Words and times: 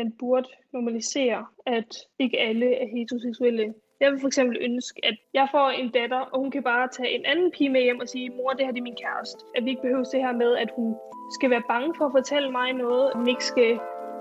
man 0.00 0.12
burde 0.18 0.48
normalisere, 0.72 1.46
at 1.66 1.90
ikke 2.18 2.38
alle 2.48 2.68
er 2.82 2.86
heteroseksuelle. 2.94 3.74
Jeg 4.00 4.12
vil 4.12 4.20
for 4.20 4.26
eksempel 4.26 4.56
ønske, 4.68 4.98
at 5.10 5.16
jeg 5.34 5.46
får 5.54 5.68
en 5.80 5.90
datter, 5.98 6.20
og 6.32 6.36
hun 6.42 6.50
kan 6.50 6.62
bare 6.62 6.88
tage 6.96 7.12
en 7.18 7.24
anden 7.24 7.50
pige 7.56 7.70
med 7.70 7.82
hjem 7.82 8.00
og 8.00 8.08
sige, 8.08 8.30
mor, 8.36 8.50
det 8.52 8.66
her 8.66 8.72
det 8.72 8.82
er 8.84 8.90
min 8.90 9.02
kæreste. 9.04 9.40
At 9.56 9.64
vi 9.64 9.70
ikke 9.70 9.82
behøver 9.82 10.04
det 10.04 10.20
her 10.26 10.32
med, 10.42 10.56
at 10.64 10.70
hun 10.76 10.88
skal 11.36 11.50
være 11.50 11.62
bange 11.68 11.94
for 11.98 12.04
at 12.06 12.12
fortælle 12.18 12.50
mig 12.50 12.72
noget, 12.72 13.06
at 13.10 13.16
hun 13.18 13.28
ikke 13.28 13.44
skal 13.44 13.72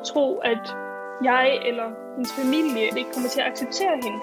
tro, 0.05 0.28
at 0.52 0.63
jeg 1.29 1.46
eller 1.69 1.87
hendes 2.15 2.33
familie 2.41 2.83
ikke 2.99 3.12
kommer 3.13 3.29
til 3.29 3.41
at 3.41 3.47
acceptere 3.51 3.96
hende. 4.05 4.19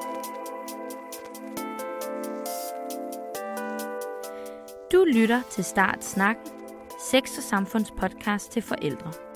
Du 4.93 5.01
lytter 5.17 5.41
til 5.51 5.65
Start 5.65 6.05
Snak, 6.05 6.37
sex- 7.11 7.39
og 7.39 7.43
samfundspodcast 7.43 8.53
til 8.53 8.63
forældre. 8.63 9.34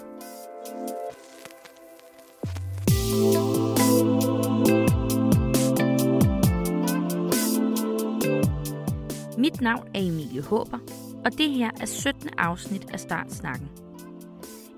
Mit 9.58 9.62
navn 9.62 9.88
er 9.94 10.00
Emilie 10.00 10.42
Håber, 10.42 10.78
og 11.24 11.38
det 11.38 11.50
her 11.50 11.70
er 11.80 11.86
17. 11.86 12.30
afsnit 12.38 12.90
af 12.92 13.00
Startsnakken. 13.00 13.68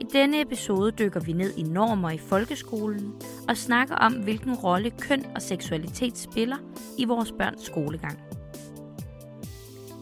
I 0.01 0.05
denne 0.13 0.41
episode 0.41 0.91
dykker 0.91 1.21
vi 1.21 1.33
ned 1.33 1.57
i 1.57 1.63
normer 1.63 2.11
i 2.11 2.19
folkeskolen 2.19 3.13
og 3.49 3.57
snakker 3.57 3.95
om, 3.95 4.13
hvilken 4.13 4.55
rolle 4.55 4.91
køn 4.91 5.25
og 5.35 5.43
seksualitet 5.43 6.19
spiller 6.19 6.57
i 6.99 7.05
vores 7.05 7.33
børns 7.33 7.67
skolegang. 7.67 8.19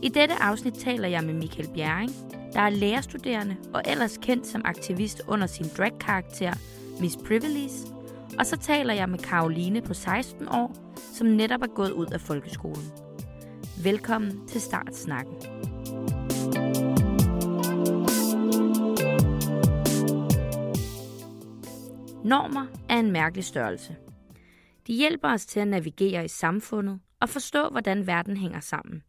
I 0.03 0.09
dette 0.09 0.35
afsnit 0.35 0.75
taler 0.75 1.09
jeg 1.09 1.25
med 1.25 1.35
Michael 1.35 1.69
Bjerring, 1.75 2.11
der 2.53 2.61
er 2.61 2.71
lærerstuderende 2.71 3.57
og 3.75 3.83
ellers 3.87 4.19
kendt 4.23 4.47
som 4.47 4.63
aktivist 4.65 5.23
under 5.29 5.47
sin 5.47 5.67
drag-karakter 5.79 6.53
Miss 7.01 7.17
Privilege, 7.17 7.87
og 8.39 8.47
så 8.47 8.57
taler 8.57 8.95
jeg 8.95 9.09
med 9.09 9.19
Karoline 9.19 9.83
på 9.83 9.95
16 9.95 10.49
år, 10.49 10.75
som 11.13 11.27
netop 11.27 11.63
er 11.63 11.75
gået 11.75 11.91
ud 11.91 12.07
af 12.07 12.21
folkeskolen. 12.21 13.08
Velkommen 13.83 14.49
til 14.49 14.61
Startsnakken. 14.61 15.35
Normer 22.25 22.67
er 22.89 22.99
en 22.99 23.13
mærkelig 23.13 23.45
størrelse. 23.45 23.97
De 24.87 24.95
hjælper 24.95 25.33
os 25.33 25.47
til 25.47 25.61
at 25.61 25.69
navigere 25.69 26.25
i 26.25 26.29
samfundet 26.29 27.01
og 27.21 27.29
forstå, 27.29 27.69
hvordan 27.69 28.07
verden 28.07 28.37
hænger 28.37 28.61
sammen. 28.61 29.03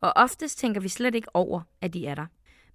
Og 0.00 0.12
oftest 0.16 0.58
tænker 0.58 0.80
vi 0.80 0.88
slet 0.88 1.14
ikke 1.14 1.36
over, 1.36 1.60
at 1.80 1.94
de 1.94 2.06
er 2.06 2.14
der. 2.14 2.26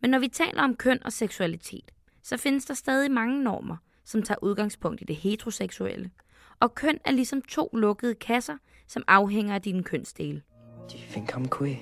Men 0.01 0.11
når 0.11 0.19
vi 0.19 0.27
taler 0.27 0.63
om 0.63 0.75
køn 0.75 1.03
og 1.05 1.13
seksualitet, 1.13 1.91
så 2.23 2.37
findes 2.37 2.65
der 2.65 2.73
stadig 2.73 3.11
mange 3.11 3.43
normer, 3.43 3.77
som 4.05 4.23
tager 4.23 4.43
udgangspunkt 4.43 5.01
i 5.01 5.05
det 5.05 5.15
heteroseksuelle. 5.15 6.11
Og 6.59 6.75
køn 6.75 6.99
er 7.05 7.11
ligesom 7.11 7.41
to 7.41 7.69
lukkede 7.73 8.15
kasser, 8.15 8.57
som 8.87 9.03
afhænger 9.07 9.55
af 9.55 9.61
dine 9.61 9.83
kønsdele. 9.83 10.41
Do 10.89 10.93
you 10.93 11.11
think 11.11 11.35
I'm 11.35 11.47
queer? 11.57 11.77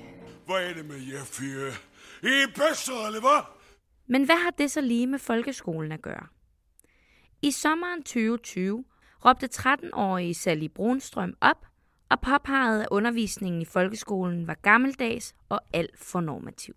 Hvad 0.46 0.56
er 0.56 0.74
det 0.74 0.84
med 0.84 0.96
jer 0.96 1.24
fire? 1.24 1.72
I 2.22 2.42
er 2.42 2.46
bedste, 2.54 2.92
eller 3.06 3.20
hvad? 3.20 3.42
Men 4.06 4.24
hvad 4.24 4.36
har 4.36 4.50
det 4.50 4.70
så 4.70 4.80
lige 4.80 5.06
med 5.06 5.18
folkeskolen 5.18 5.92
at 5.92 6.02
gøre? 6.02 6.26
I 7.42 7.50
sommeren 7.50 8.02
2020 8.02 8.84
råbte 9.24 9.48
13-årige 9.54 10.34
Sally 10.34 10.66
Brunstrøm 10.66 11.34
op 11.40 11.66
og 12.10 12.20
påpegede, 12.20 12.82
at 12.82 12.88
undervisningen 12.90 13.62
i 13.62 13.64
folkeskolen 13.64 14.46
var 14.46 14.54
gammeldags 14.54 15.34
og 15.48 15.60
alt 15.72 15.98
for 15.98 16.20
normativ. 16.20 16.74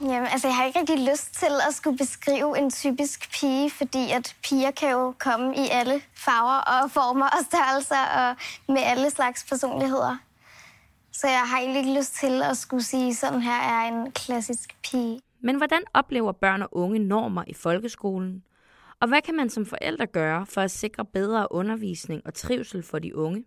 Jamen, 0.00 0.28
altså, 0.32 0.48
jeg 0.48 0.56
har 0.56 0.64
ikke 0.64 0.80
rigtig 0.80 1.08
lyst 1.12 1.34
til 1.34 1.52
at 1.68 1.74
skulle 1.74 1.98
beskrive 1.98 2.58
en 2.58 2.70
typisk 2.70 3.40
pige, 3.40 3.70
fordi 3.70 4.10
at 4.10 4.36
piger 4.44 4.70
kan 4.70 4.90
jo 4.90 5.14
komme 5.18 5.56
i 5.56 5.68
alle 5.70 6.02
farver 6.14 6.60
og 6.60 6.90
former 6.90 7.26
og 7.26 7.44
størrelser 7.44 8.04
og 8.20 8.36
med 8.68 8.82
alle 8.82 9.10
slags 9.10 9.44
personligheder. 9.48 10.16
Så 11.12 11.26
jeg 11.26 11.42
har 11.50 11.58
egentlig 11.58 11.80
ikke 11.80 11.98
lyst 11.98 12.14
til 12.14 12.42
at 12.42 12.56
skulle 12.56 12.82
sige, 12.82 13.14
sådan 13.14 13.40
her 13.40 13.60
er 13.62 13.88
en 13.88 14.12
klassisk 14.12 14.82
pige. 14.82 15.20
Men 15.40 15.56
hvordan 15.56 15.82
oplever 15.94 16.32
børn 16.32 16.62
og 16.62 16.68
unge 16.72 16.98
normer 16.98 17.44
i 17.46 17.54
folkeskolen? 17.54 18.44
Og 19.00 19.08
hvad 19.08 19.22
kan 19.22 19.36
man 19.36 19.50
som 19.50 19.66
forældre 19.66 20.06
gøre 20.06 20.46
for 20.46 20.60
at 20.60 20.70
sikre 20.70 21.04
bedre 21.04 21.52
undervisning 21.52 22.22
og 22.26 22.34
trivsel 22.34 22.82
for 22.82 22.98
de 22.98 23.16
unge? 23.16 23.44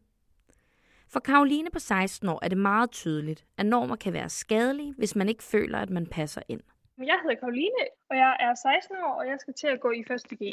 For 1.09 1.19
Karoline 1.19 1.69
på 1.73 1.79
16 1.79 2.29
år 2.29 2.39
er 2.41 2.47
det 2.47 2.57
meget 2.57 2.91
tydeligt, 2.91 3.45
at 3.57 3.65
normer 3.65 3.95
kan 3.95 4.13
være 4.13 4.29
skadelige, 4.29 4.93
hvis 4.97 5.15
man 5.15 5.29
ikke 5.29 5.43
føler, 5.43 5.79
at 5.79 5.89
man 5.89 6.07
passer 6.07 6.41
ind. 6.47 6.61
Jeg 6.97 7.19
hedder 7.23 7.35
Karoline, 7.35 7.83
og 8.09 8.15
jeg 8.17 8.37
er 8.39 8.53
16 8.55 8.95
år, 9.05 9.13
og 9.19 9.27
jeg 9.27 9.37
skal 9.39 9.53
til 9.53 9.67
at 9.67 9.79
gå 9.79 9.91
i 9.91 9.99
1. 9.99 10.07
G. 10.07 10.43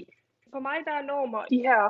For 0.53 0.61
mig 0.61 0.77
der 0.85 0.93
er 0.93 1.03
normer 1.03 1.43
de 1.45 1.57
her 1.57 1.83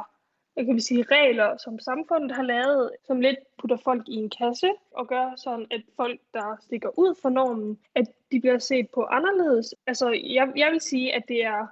jeg 0.61 0.67
kan 0.67 0.81
sige, 0.81 1.03
regler, 1.03 1.57
som 1.57 1.79
samfundet 1.79 2.33
har 2.33 2.43
lavet, 2.43 2.91
som 3.07 3.21
lidt 3.21 3.39
putter 3.59 3.77
folk 3.77 4.09
i 4.09 4.15
en 4.15 4.31
kasse 4.31 4.71
og 4.91 5.09
gør 5.09 5.35
sådan, 5.37 5.67
at 5.71 5.83
folk, 5.97 6.21
der 6.35 6.57
stikker 6.61 6.99
ud 6.99 7.15
for 7.23 7.29
normen, 7.29 7.79
at 7.95 8.07
de 8.33 8.41
bliver 8.41 8.59
set 8.59 8.87
på 8.95 9.03
anderledes. 9.03 9.75
Altså, 9.87 10.11
jeg, 10.11 10.53
jeg 10.57 10.73
vil 10.73 10.81
sige, 10.81 11.15
at 11.15 11.23
det 11.29 11.45
er 11.45 11.67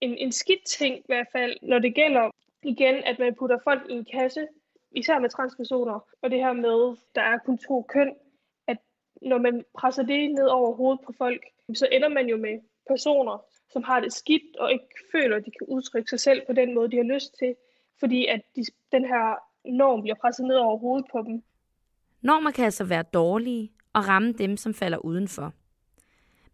en, 0.00 0.18
en 0.18 0.32
skidt 0.32 0.64
ting 0.64 0.96
i 0.96 1.06
hvert 1.06 1.26
fald, 1.32 1.56
når 1.62 1.78
det 1.78 1.94
gælder 1.94 2.30
igen, 2.62 2.94
at 2.94 3.18
man 3.18 3.34
putter 3.34 3.58
folk 3.64 3.82
i 3.90 3.92
en 3.92 4.06
kasse, 4.12 4.46
især 4.90 5.18
med 5.18 5.30
transpersoner, 5.30 6.00
og 6.22 6.30
det 6.30 6.38
her 6.38 6.52
med, 6.52 6.96
der 7.14 7.22
er 7.22 7.38
kun 7.38 7.58
to 7.58 7.82
køn, 7.88 8.14
at 8.66 8.78
når 9.22 9.38
man 9.38 9.64
presser 9.74 10.02
det 10.02 10.30
ned 10.30 10.46
over 10.46 10.74
hovedet 10.74 11.00
på 11.06 11.12
folk, 11.18 11.46
så 11.74 11.88
ender 11.92 12.08
man 12.08 12.26
jo 12.26 12.36
med 12.36 12.60
personer, 12.88 13.44
som 13.70 13.82
har 13.82 14.00
det 14.00 14.12
skidt 14.12 14.56
og 14.56 14.72
ikke 14.72 14.88
føler, 15.12 15.36
at 15.36 15.46
de 15.46 15.50
kan 15.50 15.66
udtrykke 15.66 16.10
sig 16.10 16.20
selv 16.20 16.46
på 16.46 16.52
den 16.52 16.74
måde, 16.74 16.90
de 16.90 16.96
har 16.96 17.14
lyst 17.14 17.34
til, 17.38 17.54
fordi 18.00 18.26
at 18.26 18.40
de, 18.56 18.62
den 18.92 19.04
her 19.04 19.34
norm 19.64 20.02
bliver 20.02 20.16
presset 20.20 20.46
ned 20.46 20.56
over 20.56 20.78
hovedet 20.78 21.06
på 21.12 21.22
dem. 21.26 21.42
Normer 22.22 22.50
kan 22.50 22.64
altså 22.64 22.84
være 22.84 23.02
dårlige 23.02 23.72
og 23.92 24.08
ramme 24.08 24.32
dem, 24.32 24.56
som 24.56 24.74
falder 24.74 24.98
udenfor. 24.98 25.52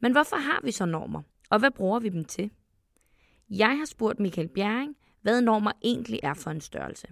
Men 0.00 0.12
hvorfor 0.12 0.36
har 0.36 0.60
vi 0.64 0.70
så 0.70 0.86
normer, 0.86 1.22
og 1.50 1.58
hvad 1.58 1.70
bruger 1.70 2.00
vi 2.00 2.08
dem 2.08 2.24
til? 2.24 2.50
Jeg 3.50 3.78
har 3.78 3.84
spurgt 3.84 4.20
Michael 4.20 4.48
Bjerring, 4.48 4.96
hvad 5.22 5.42
normer 5.42 5.72
egentlig 5.82 6.20
er 6.22 6.34
for 6.34 6.50
en 6.50 6.60
størrelse. 6.60 7.06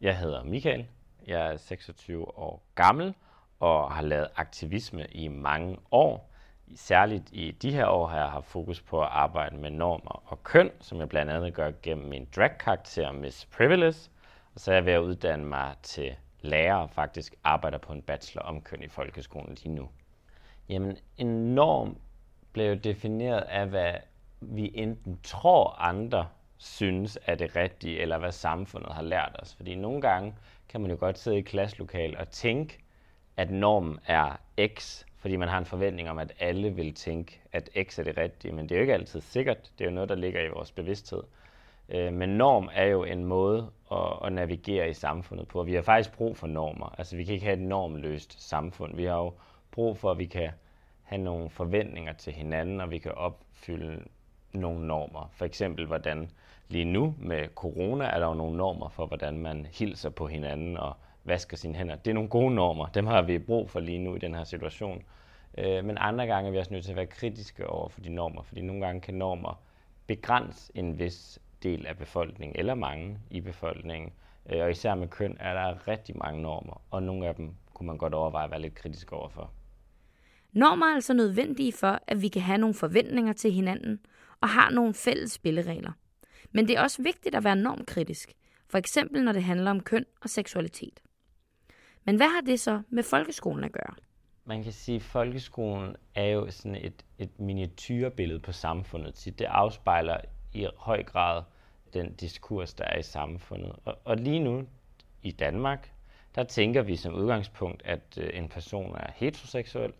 Jeg 0.00 0.18
hedder 0.18 0.44
Michael, 0.44 0.86
jeg 1.26 1.52
er 1.52 1.56
26 1.56 2.38
år 2.38 2.66
gammel 2.74 3.14
og 3.60 3.92
har 3.92 4.02
lavet 4.02 4.28
aktivisme 4.36 5.06
i 5.12 5.28
mange 5.28 5.78
år. 5.90 6.29
Særligt 6.76 7.30
i 7.32 7.50
de 7.50 7.72
her 7.72 7.86
år 7.86 8.06
har 8.06 8.18
jeg 8.18 8.30
haft 8.30 8.46
fokus 8.46 8.80
på 8.80 9.02
at 9.02 9.08
arbejde 9.10 9.56
med 9.56 9.70
normer 9.70 10.22
og 10.26 10.42
køn, 10.42 10.70
som 10.80 10.98
jeg 10.98 11.08
blandt 11.08 11.32
andet 11.32 11.54
gør 11.54 11.72
gennem 11.82 12.08
min 12.08 12.28
drag-karakter 12.36 13.12
Miss 13.12 13.46
Privilege. 13.46 14.10
Og 14.54 14.60
så 14.60 14.70
er 14.70 14.74
jeg 14.74 14.86
ved 14.86 14.92
at 14.92 15.00
uddanne 15.00 15.44
mig 15.44 15.74
til 15.82 16.14
lærer 16.40 16.74
og 16.74 16.90
faktisk 16.90 17.34
arbejder 17.44 17.78
på 17.78 17.92
en 17.92 18.02
bachelor 18.02 18.42
om 18.42 18.62
køn 18.62 18.82
i 18.82 18.88
folkeskolen 18.88 19.54
lige 19.62 19.74
nu. 19.74 19.88
Jamen, 20.68 20.96
en 21.16 21.54
norm 21.54 21.96
bliver 22.52 22.68
jo 22.68 22.74
defineret 22.74 23.40
af, 23.40 23.66
hvad 23.66 23.94
vi 24.40 24.70
enten 24.74 25.20
tror 25.22 25.76
andre 25.78 26.28
synes 26.56 27.18
er 27.26 27.34
det 27.34 27.56
rigtige, 27.56 28.00
eller 28.00 28.18
hvad 28.18 28.32
samfundet 28.32 28.92
har 28.92 29.02
lært 29.02 29.36
os. 29.42 29.54
Fordi 29.54 29.74
nogle 29.74 30.00
gange 30.00 30.34
kan 30.68 30.80
man 30.80 30.90
jo 30.90 30.96
godt 31.00 31.18
sidde 31.18 31.38
i 31.38 31.42
klasselokal 31.42 32.16
og 32.16 32.28
tænke, 32.28 32.78
at 33.36 33.50
normen 33.50 33.98
er 34.06 34.36
X, 34.78 35.04
fordi 35.20 35.36
man 35.36 35.48
har 35.48 35.58
en 35.58 35.64
forventning 35.64 36.10
om, 36.10 36.18
at 36.18 36.32
alle 36.38 36.70
vil 36.70 36.94
tænke, 36.94 37.40
at 37.52 37.70
X 37.82 37.98
er 37.98 38.02
det 38.02 38.16
rigtige. 38.18 38.52
Men 38.52 38.68
det 38.68 38.74
er 38.74 38.76
jo 38.76 38.80
ikke 38.80 38.94
altid 38.94 39.20
sikkert. 39.20 39.70
Det 39.78 39.84
er 39.84 39.88
jo 39.88 39.94
noget, 39.94 40.08
der 40.08 40.14
ligger 40.14 40.40
i 40.40 40.48
vores 40.48 40.72
bevidsthed. 40.72 41.22
Øh, 41.88 42.12
men 42.12 42.28
norm 42.28 42.68
er 42.74 42.84
jo 42.84 43.04
en 43.04 43.24
måde 43.24 43.70
at, 43.92 44.12
at 44.24 44.32
navigere 44.32 44.90
i 44.90 44.92
samfundet 44.92 45.48
på. 45.48 45.62
Vi 45.62 45.74
har 45.74 45.82
faktisk 45.82 46.16
brug 46.16 46.36
for 46.36 46.46
normer. 46.46 46.94
Altså 46.98 47.16
vi 47.16 47.24
kan 47.24 47.34
ikke 47.34 47.46
have 47.46 47.56
et 47.56 47.62
normløst 47.62 48.48
samfund. 48.48 48.96
Vi 48.96 49.04
har 49.04 49.16
jo 49.16 49.32
brug 49.70 49.96
for, 49.96 50.10
at 50.10 50.18
vi 50.18 50.26
kan 50.26 50.50
have 51.02 51.22
nogle 51.22 51.50
forventninger 51.50 52.12
til 52.12 52.32
hinanden, 52.32 52.80
og 52.80 52.90
vi 52.90 52.98
kan 52.98 53.12
opfylde 53.12 54.02
nogle 54.52 54.86
normer. 54.86 55.30
For 55.32 55.44
eksempel, 55.44 55.86
hvordan 55.86 56.30
lige 56.68 56.84
nu 56.84 57.14
med 57.18 57.48
corona 57.54 58.04
er 58.04 58.18
der 58.18 58.26
jo 58.26 58.34
nogle 58.34 58.56
normer 58.56 58.88
for, 58.88 59.06
hvordan 59.06 59.38
man 59.38 59.66
hilser 59.72 60.10
på 60.10 60.26
hinanden 60.26 60.76
og 60.76 60.96
vasker 61.30 61.56
sine 61.56 61.74
hænder. 61.74 61.96
Det 61.96 62.10
er 62.10 62.14
nogle 62.14 62.28
gode 62.28 62.54
normer. 62.54 62.86
Dem 62.86 63.06
har 63.06 63.22
vi 63.22 63.38
brug 63.38 63.70
for 63.70 63.80
lige 63.80 63.98
nu 63.98 64.16
i 64.16 64.18
den 64.18 64.34
her 64.34 64.44
situation. 64.44 65.02
Øh, 65.58 65.84
men 65.84 65.98
andre 66.00 66.26
gange 66.26 66.48
er 66.48 66.52
vi 66.52 66.58
også 66.58 66.72
nødt 66.72 66.84
til 66.84 66.90
at 66.90 66.96
være 66.96 67.06
kritiske 67.06 67.66
over 67.66 67.88
for 67.88 68.00
de 68.00 68.08
normer, 68.08 68.42
fordi 68.42 68.60
nogle 68.60 68.86
gange 68.86 69.00
kan 69.00 69.14
normer 69.14 69.62
begrænse 70.06 70.72
en 70.74 70.98
vis 70.98 71.38
del 71.62 71.86
af 71.86 71.96
befolkningen, 71.96 72.58
eller 72.58 72.74
mange 72.74 73.18
i 73.30 73.40
befolkningen. 73.40 74.12
Øh, 74.52 74.60
og 74.62 74.70
især 74.70 74.94
med 74.94 75.08
køn 75.08 75.36
er 75.40 75.54
der 75.54 75.88
rigtig 75.88 76.18
mange 76.18 76.42
normer, 76.42 76.82
og 76.90 77.02
nogle 77.02 77.26
af 77.26 77.34
dem 77.34 77.54
kunne 77.74 77.86
man 77.86 77.98
godt 77.98 78.14
overveje 78.14 78.44
at 78.44 78.50
være 78.50 78.60
lidt 78.60 78.74
kritisk 78.74 79.12
overfor. 79.12 79.50
Normer 80.52 80.86
er 80.86 80.94
altså 80.94 81.14
nødvendige 81.14 81.72
for, 81.72 81.98
at 82.06 82.22
vi 82.22 82.28
kan 82.28 82.42
have 82.42 82.58
nogle 82.58 82.74
forventninger 82.74 83.32
til 83.32 83.52
hinanden 83.52 84.00
og 84.40 84.48
har 84.48 84.70
nogle 84.70 84.94
fælles 84.94 85.32
spilleregler. 85.32 85.92
Men 86.52 86.68
det 86.68 86.76
er 86.76 86.82
også 86.82 87.02
vigtigt 87.02 87.34
at 87.34 87.44
være 87.44 87.56
normkritisk, 87.56 88.32
for 88.68 88.78
eksempel 88.78 89.24
når 89.24 89.32
det 89.32 89.42
handler 89.42 89.70
om 89.70 89.80
køn 89.80 90.04
og 90.22 90.30
seksualitet. 90.30 91.00
Men 92.04 92.16
hvad 92.16 92.28
har 92.28 92.40
det 92.40 92.60
så 92.60 92.82
med 92.90 93.02
folkeskolen 93.02 93.64
at 93.64 93.72
gøre? 93.72 93.94
Man 94.44 94.62
kan 94.62 94.72
sige, 94.72 94.96
at 94.96 95.02
folkeskolen 95.02 95.96
er 96.14 96.26
jo 96.26 96.50
sådan 96.50 96.74
et, 96.74 97.04
et 97.18 97.40
miniatyrbillede 97.40 98.40
på 98.40 98.52
samfundet. 98.52 99.18
Så 99.18 99.30
det 99.30 99.44
afspejler 99.44 100.20
i 100.52 100.66
høj 100.76 101.02
grad 101.02 101.42
den 101.92 102.14
diskurs, 102.14 102.74
der 102.74 102.84
er 102.84 102.98
i 102.98 103.02
samfundet. 103.02 103.76
Og, 103.84 103.98
og 104.04 104.16
lige 104.16 104.40
nu 104.40 104.66
i 105.22 105.30
Danmark, 105.30 105.92
der 106.34 106.44
tænker 106.44 106.82
vi 106.82 106.96
som 106.96 107.14
udgangspunkt, 107.14 107.82
at 107.84 108.18
øh, 108.18 108.30
en 108.32 108.48
person 108.48 108.96
er 108.96 109.12
heteroseksuel, 109.14 109.92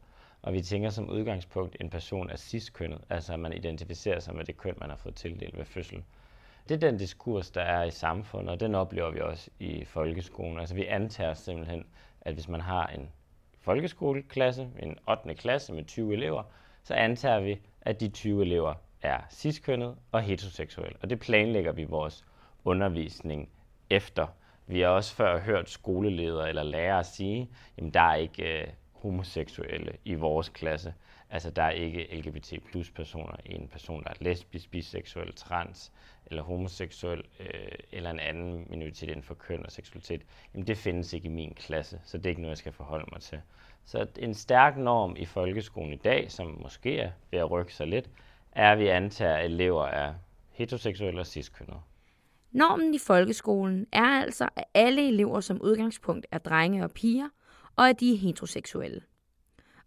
og 0.43 0.53
vi 0.53 0.63
tænker 0.63 0.91
som 0.91 1.11
udgangspunkt, 1.11 1.75
at 1.75 1.81
en 1.81 1.91
person 1.91 2.31
er 2.31 2.37
cis-kønnet, 2.37 3.01
altså 3.09 3.33
at 3.33 3.41
man 3.41 3.53
identificerer 3.53 4.21
sig 4.21 4.35
med 4.35 4.45
det 4.45 4.57
køn, 4.57 4.75
man 4.81 4.91
har 4.91 4.97
fået 4.97 5.15
tildelt 5.15 5.59
ved 5.59 5.65
fødsel. 5.65 6.03
Det 6.69 6.75
er 6.75 6.91
den 6.91 6.99
diskurs, 6.99 7.51
der 7.51 7.63
er 7.63 7.85
i 7.85 7.91
samfundet, 7.91 8.51
og 8.51 8.61
den 8.61 8.75
oplever 8.75 9.11
vi 9.11 9.21
også 9.21 9.51
i 9.59 9.85
folkeskolen. 9.85 10.59
Altså 10.59 10.75
vi 10.75 10.87
antager 10.87 11.35
simpelthen, 11.35 11.87
at 12.21 12.35
hvis 12.35 12.49
man 12.49 12.61
har 12.61 12.87
en 12.87 13.09
folkeskoleklasse, 13.61 14.69
en 14.79 14.99
8. 15.09 15.35
klasse 15.35 15.73
med 15.73 15.85
20 15.85 16.13
elever, 16.13 16.43
så 16.83 16.95
antager 16.95 17.41
vi, 17.41 17.61
at 17.81 18.01
de 18.01 18.09
20 18.09 18.43
elever 18.43 18.75
er 19.03 19.21
ciskønnet 19.31 19.97
og 20.13 20.23
heteroseksuelle. 20.23 20.97
Og 21.03 21.11
det 21.11 21.21
planlægger 21.21 21.73
vi 21.73 21.85
vores 21.85 22.25
undervisning 22.65 23.49
efter. 23.91 24.27
Vi 24.67 24.81
har 24.81 24.89
også 24.89 25.15
før 25.15 25.41
hørt 25.41 25.71
skoleledere 25.71 26.49
eller 26.49 26.63
lærere 26.63 27.05
sige, 27.05 27.51
at 27.79 27.95
der 27.95 28.01
er 28.01 28.15
ikke 28.15 28.61
øh, 28.61 28.69
homoseksuelle 28.93 29.93
i 30.05 30.15
vores 30.15 30.49
klasse. 30.49 30.95
Altså 31.31 31.51
der 31.51 31.63
er 31.63 31.71
ikke 31.71 32.17
LGBT 32.17 32.53
plus 32.71 32.91
personer, 32.91 33.37
en 33.45 33.69
person, 33.69 34.05
der 34.05 34.11
er 34.11 34.15
lesbisk, 34.21 34.71
biseksuel, 34.71 35.35
trans 35.35 35.93
eller 36.27 36.43
homoseksuel, 36.43 37.25
øh, 37.41 37.47
eller 37.93 38.11
en 38.11 38.21
anden 38.21 38.67
minoritet 38.71 39.09
inden 39.09 39.23
for 39.23 39.35
køn 39.35 39.67
og 39.67 39.73
seksualitet. 39.73 40.23
Jamen 40.55 40.67
det 40.67 40.77
findes 40.77 41.13
ikke 41.13 41.27
i 41.27 41.31
min 41.31 41.55
klasse, 41.55 42.01
så 42.05 42.19
det 42.19 42.27
er 42.27 42.31
ikke 42.31 42.41
noget, 42.41 42.51
jeg 42.51 42.59
skal 42.59 42.73
forholde 42.73 43.07
mig 43.13 43.21
til. 43.21 43.41
Så 43.85 44.07
en 44.19 44.35
stærk 44.35 44.77
norm 44.77 45.17
i 45.17 45.25
folkeskolen 45.25 45.93
i 45.93 45.97
dag, 45.97 46.31
som 46.31 46.59
måske 46.63 46.99
er 46.99 47.11
ved 47.31 47.39
at 47.39 47.51
rykke 47.51 47.75
sig 47.75 47.87
lidt, 47.87 48.11
er, 48.53 48.73
at 48.73 48.79
vi 48.79 48.89
antager, 48.89 49.35
at 49.35 49.45
elever 49.45 49.87
er 49.87 50.15
heteroseksuelle 50.51 51.21
og 51.21 51.27
ciskønnede. 51.27 51.81
Normen 52.53 52.95
i 52.95 52.99
folkeskolen 52.99 53.87
er 53.93 54.23
altså, 54.23 54.49
at 54.57 54.65
alle 54.75 55.09
elever 55.09 55.41
som 55.41 55.63
udgangspunkt 55.63 56.27
er 56.31 56.39
drenge 56.39 56.85
og 56.85 56.91
piger, 56.91 57.29
og 57.77 57.89
at 57.89 58.01
de 58.01 58.15
er 58.15 58.19
heteroseksuelle. 58.19 59.01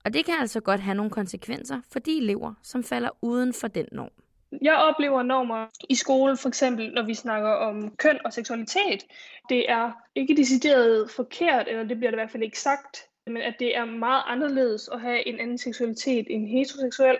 Og 0.05 0.13
det 0.13 0.25
kan 0.25 0.35
altså 0.39 0.59
godt 0.59 0.81
have 0.81 0.95
nogle 0.95 1.11
konsekvenser 1.11 1.81
for 1.91 1.99
de 1.99 2.17
elever, 2.17 2.53
som 2.63 2.83
falder 2.83 3.09
uden 3.21 3.53
for 3.53 3.67
den 3.67 3.85
norm. 3.91 4.11
Jeg 4.61 4.75
oplever 4.75 5.23
normer 5.23 5.67
i 5.89 5.95
skole, 5.95 6.37
for 6.37 6.49
eksempel 6.49 6.93
når 6.93 7.03
vi 7.03 7.13
snakker 7.13 7.49
om 7.49 7.95
køn 7.97 8.19
og 8.25 8.33
seksualitet. 8.33 9.03
Det 9.49 9.69
er 9.69 9.91
ikke 10.15 10.37
decideret 10.37 11.11
forkert, 11.11 11.67
eller 11.67 11.83
det 11.83 11.97
bliver 11.97 12.11
det 12.11 12.17
i 12.17 12.21
hvert 12.21 12.31
fald 12.31 12.43
ikke 12.43 12.59
sagt, 12.59 12.97
men 13.27 13.37
at 13.37 13.55
det 13.59 13.77
er 13.77 13.85
meget 13.85 14.23
anderledes 14.27 14.89
at 14.93 15.01
have 15.01 15.27
en 15.27 15.39
anden 15.39 15.57
seksualitet 15.57 16.25
end 16.29 16.47
heteroseksuel. 16.47 17.17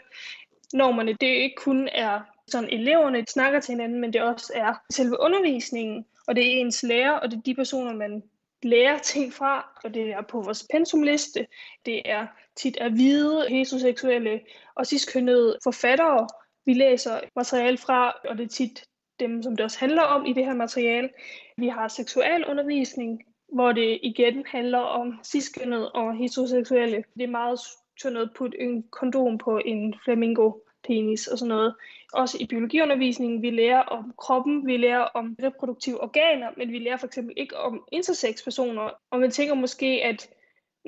Normerne, 0.74 1.14
det 1.14 1.28
ikke 1.28 1.56
kun 1.58 1.90
er 1.92 2.20
sådan 2.48 2.70
eleverne 2.70 3.26
snakker 3.28 3.60
til 3.60 3.72
hinanden, 3.72 4.02
men 4.02 4.14
det 4.14 4.22
også 4.22 4.52
er 4.56 4.74
selve 4.90 5.20
undervisningen, 5.20 6.06
og 6.28 6.36
det 6.36 6.46
er 6.46 6.60
ens 6.60 6.84
lærer, 6.84 7.12
og 7.12 7.32
det 7.32 7.38
er 7.38 7.42
de 7.42 7.56
personer, 7.56 7.94
man 7.94 8.24
lærer 8.66 8.98
ting 8.98 9.34
fra, 9.34 9.80
og 9.84 9.94
det 9.94 10.10
er 10.10 10.22
på 10.22 10.42
vores 10.42 10.68
pensumliste. 10.72 11.48
Det 11.86 12.02
er 12.06 12.28
tit 12.56 12.78
af 12.78 12.92
hvide, 12.92 13.46
heteroseksuelle 13.50 14.42
og 14.76 14.86
ciskønnede 14.86 15.58
forfattere, 15.64 16.28
vi 16.66 16.74
læser 16.74 17.20
materiale 17.36 17.78
fra, 17.78 18.12
og 18.30 18.38
det 18.38 18.44
er 18.44 18.48
tit 18.48 18.86
dem, 19.20 19.44
som 19.44 19.56
det 19.56 19.64
også 19.64 19.80
handler 19.80 20.02
om 20.02 20.26
i 20.26 20.34
det 20.34 20.46
her 20.46 20.54
materiale. 20.54 21.10
Vi 21.58 21.68
har 21.68 21.88
seksualundervisning, 21.88 23.24
hvor 23.54 23.72
det 23.72 24.00
igen 24.04 24.46
handler 24.48 24.80
om 24.80 25.20
cis 25.26 25.52
og 25.94 26.16
heteroseksuelle. 26.16 27.04
Det 27.14 27.24
er 27.24 27.28
meget 27.28 27.60
sådan 28.00 28.14
noget 28.14 28.32
putte 28.36 28.62
en 28.62 28.84
kondom 28.92 29.38
på 29.38 29.62
en 29.66 29.96
flamingo 30.06 30.52
penis 30.88 31.28
og 31.28 31.38
sådan 31.38 31.50
noget. 31.50 31.76
Også 32.14 32.38
i 32.40 32.46
biologiundervisningen, 32.46 33.42
vi 33.42 33.50
lærer 33.50 33.82
om 33.82 34.14
kroppen, 34.18 34.68
vi 34.68 34.78
lærer 34.78 35.02
om 35.02 35.36
reproduktive 35.44 36.04
organer, 36.04 36.50
men 36.58 36.72
vi 36.72 36.80
lærer 36.80 36.98
for 36.98 37.08
eksempel 37.08 37.34
ikke 37.38 37.58
om 37.58 37.84
intersex 37.92 38.44
personer. 38.44 38.90
Og 39.12 39.20
man 39.20 39.32
tænker 39.32 39.54
måske, 39.54 40.02
at 40.04 40.30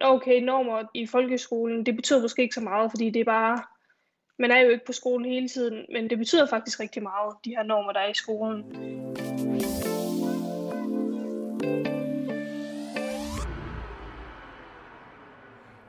okay, 0.01 0.41
normer 0.41 0.83
i 0.93 1.05
folkeskolen, 1.05 1.85
det 1.85 1.95
betyder 1.95 2.21
måske 2.21 2.41
ikke 2.41 2.55
så 2.55 2.61
meget, 2.61 2.91
fordi 2.91 3.09
det 3.09 3.19
er 3.19 3.25
bare, 3.25 3.63
man 4.39 4.51
er 4.51 4.59
jo 4.59 4.69
ikke 4.69 4.85
på 4.85 4.93
skolen 4.93 5.31
hele 5.31 5.47
tiden, 5.47 5.85
men 5.93 6.09
det 6.09 6.17
betyder 6.17 6.45
faktisk 6.45 6.79
rigtig 6.79 7.03
meget, 7.03 7.35
de 7.45 7.49
her 7.49 7.63
normer, 7.63 7.91
der 7.91 7.99
er 7.99 8.09
i 8.09 8.13
skolen. 8.13 8.63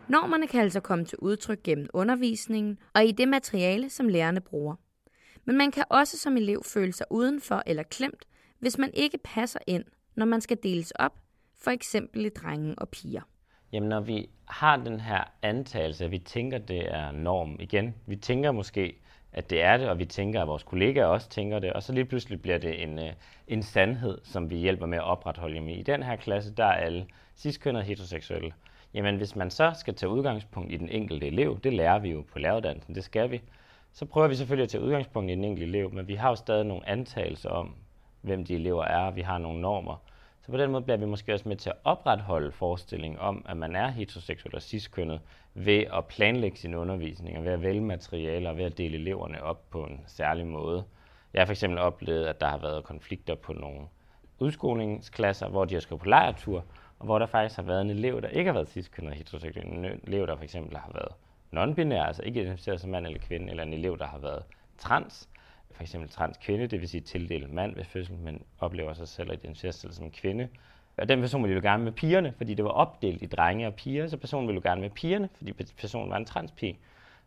Normerne 0.08 0.46
kan 0.46 0.60
altså 0.60 0.80
komme 0.80 1.04
til 1.04 1.18
udtryk 1.18 1.62
gennem 1.62 1.88
undervisningen 1.92 2.78
og 2.94 3.04
i 3.04 3.12
det 3.12 3.28
materiale, 3.28 3.90
som 3.90 4.08
lærerne 4.08 4.40
bruger. 4.40 4.74
Men 5.44 5.58
man 5.58 5.70
kan 5.70 5.84
også 5.90 6.18
som 6.18 6.36
elev 6.36 6.62
føle 6.64 6.92
sig 6.92 7.06
udenfor 7.10 7.62
eller 7.66 7.82
klemt, 7.82 8.24
hvis 8.58 8.78
man 8.78 8.90
ikke 8.94 9.18
passer 9.24 9.60
ind, 9.66 9.84
når 10.14 10.26
man 10.26 10.40
skal 10.40 10.58
deles 10.62 10.90
op, 10.90 11.12
for 11.58 11.70
eksempel 11.70 12.24
i 12.24 12.28
drenge 12.28 12.74
og 12.78 12.88
piger. 12.88 13.20
Jamen, 13.72 13.88
når 13.88 14.00
vi 14.00 14.28
har 14.48 14.76
den 14.76 15.00
her 15.00 15.24
antagelse, 15.42 16.04
at 16.04 16.10
vi 16.10 16.18
tænker, 16.18 16.58
det 16.58 16.94
er 16.94 17.12
norm 17.12 17.56
igen, 17.60 17.94
vi 18.06 18.16
tænker 18.16 18.52
måske, 18.52 19.02
at 19.32 19.50
det 19.50 19.62
er 19.62 19.76
det, 19.76 19.88
og 19.88 19.98
vi 19.98 20.04
tænker, 20.04 20.42
at 20.42 20.48
vores 20.48 20.62
kollegaer 20.62 21.06
også 21.06 21.28
tænker 21.28 21.58
det, 21.58 21.72
og 21.72 21.82
så 21.82 21.92
lige 21.92 22.04
pludselig 22.04 22.42
bliver 22.42 22.58
det 22.58 22.82
en, 22.82 22.98
øh, 22.98 23.12
en 23.48 23.62
sandhed, 23.62 24.18
som 24.24 24.50
vi 24.50 24.56
hjælper 24.56 24.86
med 24.86 24.98
at 24.98 25.04
opretholde. 25.04 25.54
Jamen, 25.54 25.70
I 25.70 25.82
den 25.82 26.02
her 26.02 26.16
klasse, 26.16 26.54
der 26.54 26.64
er 26.64 26.72
alle 26.72 27.06
ciskønnede 27.36 27.84
heteroseksuelle. 27.84 28.52
Jamen, 28.96 29.16
hvis 29.16 29.36
man 29.36 29.50
så 29.50 29.72
skal 29.74 29.94
tage 29.94 30.10
udgangspunkt 30.10 30.72
i 30.72 30.76
den 30.76 30.88
enkelte 30.88 31.26
elev, 31.26 31.60
det 31.64 31.72
lærer 31.72 31.98
vi 31.98 32.10
jo 32.10 32.24
på 32.32 32.38
læreruddannelsen, 32.38 32.94
det 32.94 33.04
skal 33.04 33.30
vi, 33.30 33.42
så 33.92 34.04
prøver 34.04 34.28
vi 34.28 34.34
selvfølgelig 34.34 34.62
at 34.62 34.68
tage 34.68 34.84
udgangspunkt 34.84 35.30
i 35.30 35.34
den 35.34 35.44
enkelte 35.44 35.68
elev, 35.68 35.94
men 35.94 36.08
vi 36.08 36.14
har 36.14 36.28
jo 36.28 36.34
stadig 36.34 36.64
nogle 36.64 36.88
antagelser 36.88 37.50
om, 37.50 37.74
hvem 38.20 38.44
de 38.44 38.54
elever 38.54 38.84
er, 38.84 39.10
vi 39.10 39.20
har 39.20 39.38
nogle 39.38 39.60
normer. 39.60 40.02
Så 40.42 40.50
på 40.50 40.58
den 40.58 40.70
måde 40.70 40.82
bliver 40.82 40.96
vi 40.96 41.06
måske 41.06 41.34
også 41.34 41.48
med 41.48 41.56
til 41.56 41.70
at 41.70 41.76
opretholde 41.84 42.52
forestillingen 42.52 43.20
om, 43.20 43.44
at 43.48 43.56
man 43.56 43.76
er 43.76 43.88
heteroseksuel 43.88 44.54
og 44.54 44.62
ciskønnet 44.62 45.20
ved 45.54 45.84
at 45.92 46.04
planlægge 46.04 46.56
sin 46.56 46.74
undervisning, 46.74 47.38
og 47.38 47.44
ved 47.44 47.52
at 47.52 47.62
vælge 47.62 47.80
materialer 47.80 48.50
og 48.50 48.56
ved 48.56 48.64
at 48.64 48.78
dele 48.78 48.96
eleverne 48.96 49.42
op 49.42 49.70
på 49.70 49.84
en 49.84 50.00
særlig 50.06 50.46
måde. 50.46 50.84
Jeg 51.34 51.40
har 51.40 51.46
for 51.46 51.52
eksempel 51.52 51.78
oplevet, 51.78 52.26
at 52.26 52.40
der 52.40 52.46
har 52.46 52.58
været 52.58 52.84
konflikter 52.84 53.34
på 53.34 53.52
nogle 53.52 53.80
udskolingsklasser, 54.38 55.48
hvor 55.48 55.64
de 55.64 55.74
har 55.74 55.80
skrevet 55.80 56.02
på 56.02 56.08
lejretur, 56.08 56.64
og 56.98 57.04
hvor 57.04 57.18
der 57.18 57.26
faktisk 57.26 57.56
har 57.56 57.62
været 57.62 57.80
en 57.80 57.90
elev, 57.90 58.22
der 58.22 58.28
ikke 58.28 58.48
har 58.48 58.52
været 58.52 58.68
ciskønnet 58.68 59.10
og 59.10 59.16
heteroseksuel. 59.16 59.66
En 59.66 59.84
elev, 59.84 60.26
der 60.26 60.36
for 60.36 60.44
eksempel 60.44 60.76
har 60.76 60.90
været 60.94 61.12
non-binær, 61.52 62.06
altså 62.06 62.22
ikke 62.22 62.40
identificeret 62.40 62.80
som 62.80 62.90
mand 62.90 63.06
eller 63.06 63.18
kvinde, 63.18 63.50
eller 63.50 63.62
en 63.62 63.72
elev, 63.72 63.98
der 63.98 64.06
har 64.06 64.18
været 64.18 64.42
trans, 64.78 65.28
for 65.70 65.82
eksempel 65.82 66.10
trans 66.10 66.36
kvinde, 66.36 66.66
det 66.66 66.80
vil 66.80 66.88
sige 66.88 67.00
tildelt 67.00 67.52
mand 67.52 67.74
ved 67.74 67.84
fødsel, 67.84 68.14
men 68.14 68.42
oplever 68.58 68.94
sig 68.94 69.08
selv 69.08 69.28
og 69.28 69.34
identificerer 69.34 69.72
sig 69.72 69.94
som 69.94 70.10
kvinde. 70.10 70.48
Og 70.96 71.08
den 71.08 71.20
person 71.20 71.42
ville 71.42 71.54
jo 71.54 71.62
gerne 71.62 71.84
med 71.84 71.92
pigerne, 71.92 72.34
fordi 72.36 72.54
det 72.54 72.64
var 72.64 72.70
opdelt 72.70 73.22
i 73.22 73.26
drenge 73.26 73.66
og 73.66 73.74
piger, 73.74 74.06
så 74.06 74.16
personen 74.16 74.48
ville 74.48 74.60
jo 74.64 74.70
gerne 74.70 74.80
med 74.80 74.90
pigerne, 74.90 75.28
fordi 75.36 75.52
personen 75.52 76.10
var 76.10 76.16
en 76.16 76.24
transpige, 76.24 76.78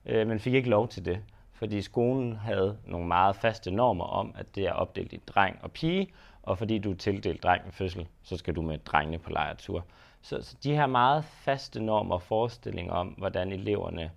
øh, 0.06 0.28
men 0.28 0.40
fik 0.40 0.54
ikke 0.54 0.70
lov 0.70 0.88
til 0.88 1.06
det, 1.06 1.20
fordi 1.54 1.82
skolen 1.82 2.36
havde 2.36 2.78
nogle 2.86 3.08
meget 3.08 3.36
faste 3.36 3.72
normer 3.72 4.06
om, 4.06 4.36
at 4.38 4.56
det 4.56 4.68
er 4.68 4.72
opdelt 4.72 5.14
i 5.14 5.20
dreng 5.28 5.60
og 5.62 5.72
pige, 5.72 6.08
og 6.50 6.58
fordi 6.58 6.80
du 6.80 6.92
er 6.92 6.96
tildelt 6.96 7.44
dreng 7.44 7.66
ved 7.66 7.72
fødsel, 7.72 8.08
så 8.24 8.38
skal 8.38 8.56
du 8.56 8.62
med 8.62 8.78
drengene 8.78 9.20
på 9.20 9.30
lejretur. 9.30 9.86
Så, 10.22 10.42
så 10.42 10.58
de 10.64 10.76
her 10.76 10.88
meget 10.88 11.26
faste 11.26 11.84
normer 11.84 12.16
og 12.16 12.22
forestillinger 12.22 12.94
om, 12.94 13.08
hvordan 13.08 13.52
eleverne 13.52 14.12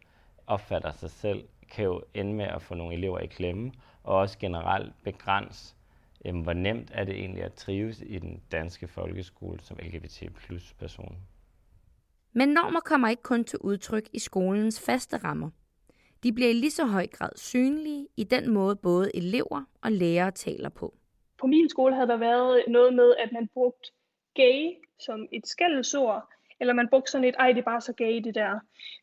opfatter 0.46 0.92
sig 0.92 1.10
selv, 1.10 1.44
kan 1.70 1.84
jo 1.84 2.02
ende 2.14 2.34
med 2.34 2.44
at 2.44 2.62
få 2.62 2.74
nogle 2.74 2.94
elever 2.94 3.18
i 3.18 3.26
klemme, 3.26 3.72
og 4.04 4.16
også 4.16 4.38
generelt 4.38 4.92
begrænse, 5.04 5.74
øh, 6.24 6.36
hvor 6.36 6.52
nemt 6.52 6.90
er 6.94 7.04
det 7.04 7.14
egentlig 7.14 7.44
at 7.44 7.54
trives 7.54 8.02
i 8.06 8.18
den 8.18 8.42
danske 8.52 8.88
folkeskole 8.88 9.60
som 9.62 9.76
LGBT 9.82 10.22
plus 10.34 10.72
person. 10.72 11.16
Men 12.32 12.48
normer 12.48 12.80
kommer 12.80 13.08
ikke 13.08 13.22
kun 13.22 13.44
til 13.44 13.58
udtryk 13.58 14.08
i 14.12 14.18
skolens 14.18 14.80
faste 14.80 15.16
rammer. 15.16 15.50
De 16.22 16.32
bliver 16.32 16.50
i 16.50 16.52
lige 16.52 16.70
så 16.70 16.86
høj 16.86 17.06
grad 17.06 17.30
synlige 17.36 18.08
i 18.16 18.24
den 18.24 18.50
måde 18.50 18.76
både 18.76 19.16
elever 19.16 19.64
og 19.82 19.92
lærere 19.92 20.30
taler 20.30 20.68
på. 20.68 20.94
På 21.42 21.46
min 21.46 21.68
skole 21.68 21.94
havde 21.94 22.08
der 22.08 22.16
været 22.16 22.64
noget 22.68 22.94
med, 22.94 23.14
at 23.18 23.32
man 23.32 23.48
brugte 23.54 23.90
gay 24.34 24.70
som 24.98 25.28
et 25.32 25.46
skældsord, 25.46 26.28
eller 26.60 26.74
man 26.74 26.88
brugte 26.88 27.10
sådan 27.10 27.28
et, 27.28 27.34
ej, 27.38 27.52
det 27.52 27.58
er 27.58 27.64
bare 27.64 27.80
så 27.80 27.92
gay 27.92 28.20
det 28.24 28.34
der. 28.34 28.58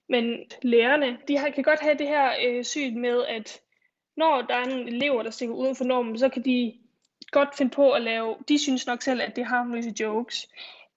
Men 0.10 0.52
lærerne, 0.62 1.18
de 1.28 1.38
har, 1.38 1.50
kan 1.50 1.64
godt 1.64 1.80
have 1.80 1.98
det 1.98 2.08
her 2.08 2.32
øh, 2.46 2.64
syn 2.64 3.02
med, 3.02 3.26
at 3.26 3.62
når 4.18 4.42
der 4.42 4.56
er 4.56 4.64
en 4.64 4.88
elever, 4.88 5.24
der 5.24 5.30
stikker 5.30 5.56
uden 5.56 5.76
for 5.76 5.84
normen, 5.84 6.18
så 6.20 6.30
kan 6.30 6.46
de 6.46 6.80
godt 7.32 7.56
finde 7.58 7.72
på 7.72 7.92
at 7.92 8.02
lave, 8.02 8.36
de 8.48 8.58
synes 8.58 8.88
nok 8.88 9.02
selv, 9.02 9.22
at 9.22 9.36
det 9.36 9.42
er 9.42 9.46
harmløse 9.46 9.94
jokes. 10.00 10.48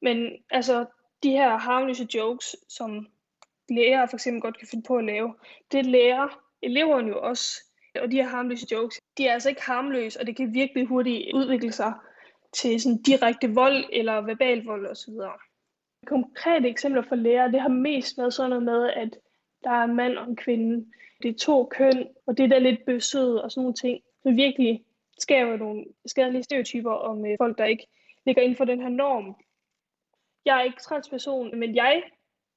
Men 0.02 0.32
altså, 0.50 0.86
de 1.22 1.30
her 1.30 1.56
harmløse 1.56 2.08
jokes, 2.14 2.56
som 2.68 3.06
lærere 3.68 4.08
for 4.08 4.16
eksempel 4.16 4.42
godt 4.42 4.58
kan 4.58 4.68
finde 4.68 4.84
på 4.84 4.96
at 4.96 5.04
lave, 5.04 5.34
det 5.72 5.86
lærer 5.86 6.40
eleverne 6.62 7.08
jo 7.08 7.22
også. 7.22 7.71
Og 8.00 8.10
de 8.10 8.16
her 8.16 8.28
harmløse 8.28 8.66
jokes, 8.72 9.00
de 9.18 9.26
er 9.26 9.32
altså 9.32 9.48
ikke 9.48 9.62
harmløse, 9.62 10.20
og 10.20 10.26
det 10.26 10.36
kan 10.36 10.54
virkelig 10.54 10.86
hurtigt 10.86 11.34
udvikle 11.34 11.72
sig 11.72 11.92
til 12.52 12.80
sådan 12.80 13.02
direkte 13.02 13.54
vold 13.54 13.84
eller 13.92 14.20
verbal 14.20 14.64
vold 14.64 14.86
osv. 14.86 15.14
Konkrete 16.06 16.68
eksempler 16.68 17.02
for 17.02 17.14
lærer, 17.14 17.50
det 17.50 17.60
har 17.60 17.68
mest 17.68 18.18
været 18.18 18.34
sådan 18.34 18.50
noget 18.50 18.62
med, 18.62 18.90
at 18.90 19.18
der 19.64 19.70
er 19.70 19.84
en 19.84 19.96
mand 19.96 20.18
og 20.18 20.28
en 20.28 20.36
kvinde. 20.36 20.86
Det 21.22 21.28
er 21.28 21.38
to 21.38 21.64
køn, 21.64 22.08
og 22.26 22.38
det 22.38 22.52
er 22.52 22.58
lidt 22.58 22.84
bøsset 22.86 23.42
og 23.42 23.52
sådan 23.52 23.62
nogle 23.62 23.74
ting, 23.74 24.00
som 24.22 24.36
virkelig 24.36 24.84
skaber 25.18 25.56
nogle 25.56 25.84
skadelige 26.06 26.42
stereotyper 26.42 26.92
om 26.92 27.26
øh, 27.26 27.36
folk, 27.40 27.58
der 27.58 27.64
ikke 27.64 27.86
ligger 28.26 28.42
inden 28.42 28.56
for 28.56 28.64
den 28.64 28.80
her 28.80 28.88
norm. 28.88 29.36
Jeg 30.44 30.58
er 30.58 30.62
ikke 30.62 30.82
transperson, 30.82 31.58
men 31.58 31.76
jeg 31.76 32.02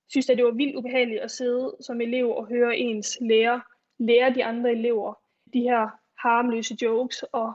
synes, 0.09 0.29
at 0.29 0.37
det 0.37 0.45
var 0.45 0.51
vildt 0.51 0.75
ubehageligt 0.75 1.21
at 1.21 1.31
sidde 1.31 1.75
som 1.81 2.01
elev 2.01 2.29
og 2.29 2.47
høre 2.47 2.77
ens 2.77 3.17
lærer 3.21 3.59
lære 3.99 4.33
de 4.33 4.45
andre 4.45 4.71
elever 4.71 5.13
de 5.55 5.61
her 5.61 5.83
harmløse 6.25 6.77
jokes 6.81 7.23
og 7.31 7.53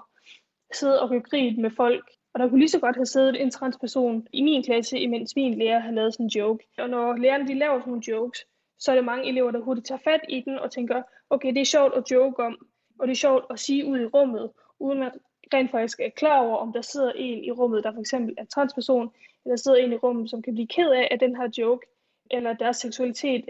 sidde 0.74 1.02
og 1.02 1.08
gøre 1.08 1.20
grin 1.20 1.62
med 1.62 1.70
folk. 1.70 2.04
Og 2.34 2.40
der 2.40 2.48
kunne 2.48 2.58
lige 2.58 2.68
så 2.68 2.80
godt 2.80 2.96
have 2.96 3.06
siddet 3.06 3.42
en 3.42 3.50
transperson 3.50 4.26
i 4.32 4.42
min 4.42 4.62
klasse, 4.62 4.98
imens 4.98 5.36
min 5.36 5.58
lærer 5.58 5.78
havde 5.78 5.94
lavet 5.94 6.12
sådan 6.14 6.26
en 6.26 6.30
joke. 6.30 6.66
Og 6.78 6.90
når 6.90 7.16
lærerne 7.16 7.48
de 7.48 7.54
laver 7.54 7.80
sådan 7.80 7.90
nogle 7.90 8.02
jokes, 8.08 8.46
så 8.78 8.90
er 8.90 8.96
det 8.96 9.04
mange 9.04 9.28
elever, 9.28 9.50
der 9.50 9.60
hurtigt 9.60 9.86
tager 9.86 10.00
fat 10.04 10.20
i 10.28 10.40
den 10.40 10.58
og 10.58 10.70
tænker, 10.70 11.02
okay, 11.30 11.48
det 11.48 11.60
er 11.60 11.64
sjovt 11.64 11.94
at 11.94 12.10
joke 12.10 12.42
om, 12.42 12.56
og 12.98 13.06
det 13.06 13.12
er 13.12 13.16
sjovt 13.26 13.44
at 13.50 13.60
sige 13.60 13.86
ud 13.86 14.00
i 14.00 14.06
rummet, 14.06 14.50
uden 14.78 15.02
at 15.02 15.12
rent 15.54 15.70
faktisk 15.70 16.00
er 16.00 16.08
klar 16.08 16.40
over, 16.40 16.56
om 16.56 16.72
der 16.72 16.82
sidder 16.82 17.12
en 17.12 17.44
i 17.44 17.50
rummet, 17.50 17.84
der 17.84 17.92
for 17.92 18.00
eksempel 18.00 18.34
er 18.38 18.44
transperson, 18.44 19.10
eller 19.44 19.56
sidder 19.56 19.78
en 19.78 19.92
i 19.92 19.96
rummet, 19.96 20.30
som 20.30 20.42
kan 20.42 20.54
blive 20.54 20.68
ked 20.68 20.90
af, 20.90 21.08
at 21.10 21.20
den 21.20 21.36
her 21.36 21.48
joke, 21.58 21.86
eller 22.30 22.52
deres 22.52 22.76
seksualitet 22.76 23.44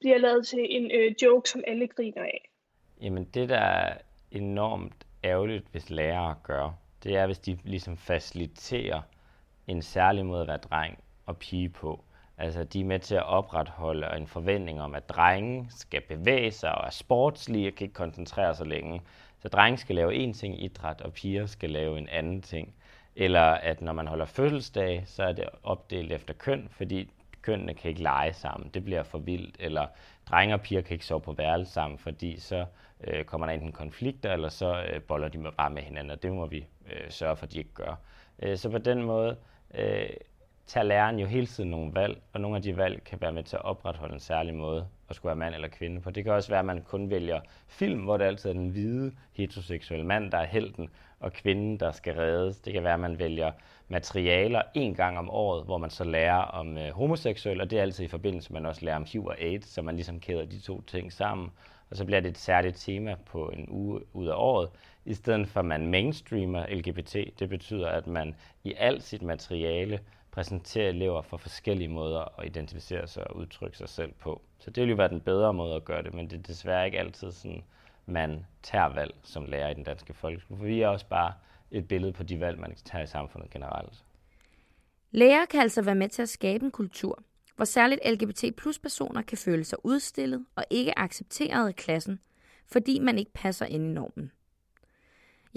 bliver 0.00 0.18
lavet 0.18 0.46
til 0.46 0.66
en 0.76 0.90
øh, 0.90 1.14
joke, 1.22 1.50
som 1.50 1.64
alle 1.66 1.86
griner 1.88 2.22
af. 2.22 2.50
Jamen 3.00 3.24
det, 3.24 3.48
der 3.48 3.58
er 3.58 3.98
enormt 4.30 5.06
ærgerligt, 5.24 5.66
hvis 5.70 5.90
lærere 5.90 6.34
gør, 6.42 6.70
det 7.02 7.16
er, 7.16 7.26
hvis 7.26 7.38
de 7.38 7.58
ligesom 7.64 7.96
faciliterer 7.96 9.02
en 9.66 9.82
særlig 9.82 10.26
måde 10.26 10.40
at 10.40 10.48
være 10.48 10.56
dreng 10.56 10.98
og 11.26 11.36
pige 11.36 11.68
på. 11.68 12.04
Altså, 12.38 12.64
de 12.64 12.80
er 12.80 12.84
med 12.84 12.98
til 12.98 13.14
at 13.14 13.26
opretholde 13.26 14.16
en 14.16 14.26
forventning 14.26 14.80
om, 14.80 14.94
at 14.94 15.08
drenge 15.08 15.66
skal 15.70 16.00
bevæge 16.00 16.52
sig 16.52 16.74
og 16.74 16.86
er 16.86 16.90
sportslige 16.90 17.68
og 17.68 17.74
kan 17.74 17.84
ikke 17.84 17.94
koncentrere 17.94 18.54
sig 18.54 18.66
længe. 18.66 19.02
Så 19.38 19.48
drenge 19.48 19.78
skal 19.78 19.94
lave 19.94 20.14
en 20.14 20.32
ting 20.32 20.60
i 20.60 20.64
idræt, 20.64 21.00
og 21.00 21.12
piger 21.12 21.46
skal 21.46 21.70
lave 21.70 21.98
en 21.98 22.08
anden 22.08 22.42
ting. 22.42 22.74
Eller 23.16 23.42
at 23.42 23.80
når 23.80 23.92
man 23.92 24.06
holder 24.06 24.24
fødselsdag, 24.24 25.02
så 25.06 25.22
er 25.22 25.32
det 25.32 25.44
opdelt 25.62 26.12
efter 26.12 26.34
køn, 26.34 26.68
fordi 26.70 27.10
kønnene 27.42 27.74
kan 27.74 27.88
ikke 27.88 28.02
lege 28.02 28.32
sammen. 28.32 28.70
Det 28.74 28.84
bliver 28.84 29.02
for 29.02 29.18
vildt. 29.18 29.56
Eller 29.58 29.86
drenge 30.30 30.54
og 30.54 30.60
piger 30.60 30.80
kan 30.80 30.94
ikke 30.94 31.06
sove 31.06 31.20
på 31.20 31.32
værelse 31.32 31.72
sammen, 31.72 31.98
fordi 31.98 32.40
så 32.40 32.64
øh, 33.04 33.24
kommer 33.24 33.46
der 33.46 33.54
enten 33.54 33.72
konflikter, 33.72 34.32
eller 34.32 34.48
så 34.48 34.82
øh, 34.82 35.02
boller 35.02 35.28
de 35.28 35.52
bare 35.56 35.70
med 35.70 35.82
hinanden, 35.82 36.10
og 36.10 36.22
det 36.22 36.32
må 36.32 36.46
vi 36.46 36.66
øh, 36.92 37.10
sørge 37.10 37.36
for, 37.36 37.46
at 37.46 37.52
de 37.52 37.58
ikke 37.58 37.74
gør. 37.74 37.94
Øh, 38.42 38.56
så 38.56 38.70
på 38.70 38.78
den 38.78 39.02
måde 39.02 39.36
øh, 39.74 40.08
tager 40.66 40.84
læreren 40.84 41.18
jo 41.18 41.26
hele 41.26 41.46
tiden 41.46 41.70
nogle 41.70 41.94
valg, 41.94 42.22
og 42.32 42.40
nogle 42.40 42.56
af 42.56 42.62
de 42.62 42.76
valg 42.76 43.04
kan 43.04 43.20
være 43.20 43.32
med 43.32 43.42
til 43.42 43.56
at 43.56 43.64
opretholde 43.64 44.14
en 44.14 44.20
særlig 44.20 44.54
måde 44.54 44.86
at 45.08 45.16
skulle 45.16 45.30
være 45.30 45.36
mand 45.36 45.54
eller 45.54 45.68
kvinde 45.68 46.00
på. 46.00 46.10
Det 46.10 46.24
kan 46.24 46.32
også 46.32 46.48
være, 46.48 46.58
at 46.58 46.64
man 46.64 46.82
kun 46.82 47.10
vælger 47.10 47.40
film, 47.68 48.00
hvor 48.00 48.16
det 48.16 48.24
altid 48.24 48.50
er 48.50 48.54
den 48.54 48.68
hvide 48.68 49.12
heteroseksuelle 49.32 50.06
mand, 50.06 50.30
der 50.30 50.38
er 50.38 50.46
helten, 50.46 50.88
og 51.20 51.32
kvinden, 51.32 51.80
der 51.80 51.92
skal 51.92 52.14
reddes. 52.14 52.58
Det 52.58 52.72
kan 52.72 52.84
være, 52.84 52.94
at 52.94 53.00
man 53.00 53.18
vælger 53.18 53.52
materialer 53.88 54.62
en 54.74 54.94
gang 54.94 55.18
om 55.18 55.30
året, 55.30 55.64
hvor 55.64 55.78
man 55.78 55.90
så 55.90 56.04
lærer 56.04 56.42
om 56.42 56.78
øh, 56.78 56.90
homoseksuel, 56.90 57.60
og 57.60 57.70
det 57.70 57.78
er 57.78 57.82
altid 57.82 58.04
i 58.04 58.08
forbindelse 58.08 58.52
med, 58.52 58.58
at 58.58 58.62
man 58.62 58.68
også 58.68 58.84
lærer 58.84 58.96
om 58.96 59.06
HIV 59.12 59.26
og 59.26 59.40
AIDS, 59.40 59.68
så 59.68 59.82
man 59.82 59.94
ligesom 59.94 60.20
kæder 60.20 60.44
de 60.44 60.60
to 60.60 60.80
ting 60.80 61.12
sammen. 61.12 61.50
Og 61.90 61.96
så 61.96 62.04
bliver 62.04 62.20
det 62.20 62.28
et 62.28 62.38
særligt 62.38 62.76
tema 62.76 63.14
på 63.26 63.48
en 63.48 63.66
uge 63.68 64.00
ud 64.12 64.26
af 64.26 64.34
året, 64.36 64.68
i 65.04 65.14
stedet 65.14 65.48
for 65.48 65.60
at 65.60 65.66
man 65.66 65.86
mainstreamer 65.86 66.66
LGBT. 66.66 67.16
Det 67.38 67.48
betyder, 67.48 67.88
at 67.88 68.06
man 68.06 68.34
i 68.64 68.74
alt 68.78 69.02
sit 69.02 69.22
materiale 69.22 70.00
præsenterer 70.36 70.88
elever 70.88 71.22
for 71.22 71.36
forskellige 71.36 71.88
måder 71.88 72.40
at 72.40 72.46
identificere 72.46 73.06
sig 73.08 73.30
og 73.30 73.36
udtrykke 73.36 73.76
sig 73.78 73.88
selv 73.88 74.12
på. 74.12 74.42
Så 74.58 74.70
det 74.70 74.82
vil 74.82 74.90
jo 74.90 74.96
være 74.96 75.08
den 75.08 75.20
bedre 75.20 75.54
måde 75.54 75.74
at 75.74 75.84
gøre 75.84 76.02
det, 76.02 76.14
men 76.14 76.30
det 76.30 76.38
er 76.38 76.42
desværre 76.42 76.86
ikke 76.86 76.98
altid 76.98 77.32
sådan, 77.32 77.64
man 78.06 78.46
tager 78.62 78.94
valg 78.94 79.14
som 79.22 79.44
lærer 79.44 79.70
i 79.70 79.74
den 79.74 79.84
danske 79.84 80.14
folkeskole. 80.14 80.58
For 80.58 80.66
vi 80.66 80.82
er 80.82 80.88
også 80.88 81.06
bare 81.06 81.32
et 81.70 81.88
billede 81.88 82.12
på 82.12 82.22
de 82.22 82.40
valg, 82.40 82.60
man 82.60 82.74
tager 82.84 83.04
i 83.04 83.06
samfundet 83.06 83.50
generelt. 83.50 84.04
Lærer 85.10 85.46
kan 85.46 85.60
altså 85.60 85.82
være 85.82 85.94
med 85.94 86.08
til 86.08 86.22
at 86.22 86.28
skabe 86.28 86.64
en 86.64 86.70
kultur, 86.70 87.22
hvor 87.56 87.64
særligt 87.64 88.00
LGBT 88.10 88.56
plus 88.56 88.78
personer 88.78 89.22
kan 89.22 89.38
føle 89.38 89.64
sig 89.64 89.78
udstillet 89.84 90.46
og 90.56 90.64
ikke 90.70 90.98
accepteret 90.98 91.70
i 91.70 91.72
klassen, 91.72 92.20
fordi 92.66 92.98
man 92.98 93.18
ikke 93.18 93.32
passer 93.32 93.66
ind 93.66 93.84
i 93.84 93.92
normen. 93.92 94.32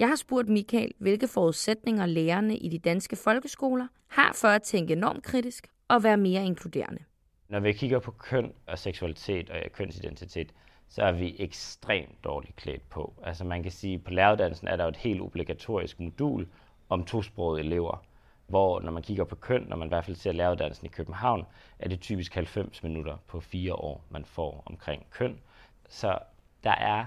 Jeg 0.00 0.08
har 0.08 0.16
spurgt 0.16 0.48
Michael, 0.48 0.92
hvilke 0.98 1.28
forudsætninger 1.28 2.06
lærerne 2.06 2.56
i 2.56 2.68
de 2.68 2.78
danske 2.78 3.16
folkeskoler 3.16 3.86
har 4.08 4.32
for 4.32 4.48
at 4.48 4.62
tænke 4.62 4.94
normkritisk 4.94 5.68
og 5.88 6.02
være 6.02 6.16
mere 6.16 6.44
inkluderende. 6.44 7.02
Når 7.48 7.60
vi 7.60 7.72
kigger 7.72 7.98
på 7.98 8.10
køn 8.10 8.52
og 8.66 8.78
seksualitet 8.78 9.50
og 9.50 9.58
kønsidentitet, 9.72 10.52
så 10.88 11.02
er 11.02 11.12
vi 11.12 11.36
ekstremt 11.38 12.24
dårligt 12.24 12.56
klædt 12.56 12.88
på. 12.88 13.14
Altså 13.22 13.44
man 13.44 13.62
kan 13.62 13.72
sige, 13.72 13.94
at 13.94 14.04
på 14.04 14.10
læreruddannelsen 14.10 14.68
er 14.68 14.76
der 14.76 14.84
jo 14.84 14.88
et 14.88 14.96
helt 14.96 15.20
obligatorisk 15.20 16.00
modul 16.00 16.48
om 16.88 17.04
tosprogede 17.04 17.64
elever, 17.64 18.04
hvor 18.46 18.80
når 18.80 18.92
man 18.92 19.02
kigger 19.02 19.24
på 19.24 19.36
køn, 19.36 19.66
når 19.68 19.76
man 19.76 19.88
i 19.88 19.92
hvert 19.92 20.04
fald 20.04 20.16
ser 20.16 20.32
læreruddannelsen 20.32 20.86
i 20.86 20.90
København, 20.90 21.46
er 21.78 21.88
det 21.88 22.00
typisk 22.00 22.34
90 22.34 22.82
minutter 22.82 23.16
på 23.26 23.40
fire 23.40 23.74
år, 23.74 24.04
man 24.10 24.24
får 24.24 24.62
omkring 24.66 25.06
køn. 25.10 25.40
Så 25.88 26.18
der 26.64 26.74
er 26.74 27.04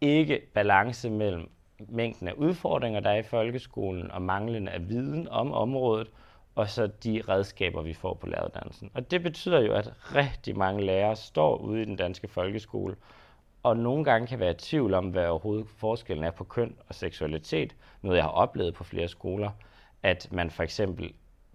ikke 0.00 0.40
balance 0.54 1.10
mellem 1.10 1.50
mængden 1.88 2.28
af 2.28 2.32
udfordringer, 2.32 3.00
der 3.00 3.10
er 3.10 3.18
i 3.18 3.22
folkeskolen, 3.22 4.10
og 4.10 4.22
manglen 4.22 4.68
af 4.68 4.88
viden 4.88 5.28
om 5.28 5.52
området, 5.52 6.10
og 6.54 6.68
så 6.68 6.86
de 6.86 7.22
redskaber, 7.28 7.82
vi 7.82 7.94
får 7.94 8.14
på 8.14 8.26
læreruddannelsen. 8.26 8.90
Og 8.94 9.10
det 9.10 9.22
betyder 9.22 9.60
jo, 9.60 9.72
at 9.72 9.92
rigtig 10.14 10.58
mange 10.58 10.84
lærere 10.84 11.16
står 11.16 11.56
ude 11.56 11.82
i 11.82 11.84
den 11.84 11.96
danske 11.96 12.28
folkeskole, 12.28 12.96
og 13.62 13.76
nogle 13.76 14.04
gange 14.04 14.26
kan 14.26 14.40
være 14.40 14.50
i 14.50 14.54
tvivl 14.54 14.94
om, 14.94 15.08
hvad 15.08 15.26
overhovedet 15.26 15.68
forskellen 15.68 16.24
er 16.24 16.30
på 16.30 16.44
køn 16.44 16.76
og 16.88 16.94
seksualitet. 16.94 17.76
Noget, 18.02 18.16
jeg 18.16 18.24
har 18.24 18.30
oplevet 18.30 18.74
på 18.74 18.84
flere 18.84 19.08
skoler, 19.08 19.50
at 20.02 20.28
man 20.32 20.50
for 20.50 20.62
eksempel, 20.62 21.12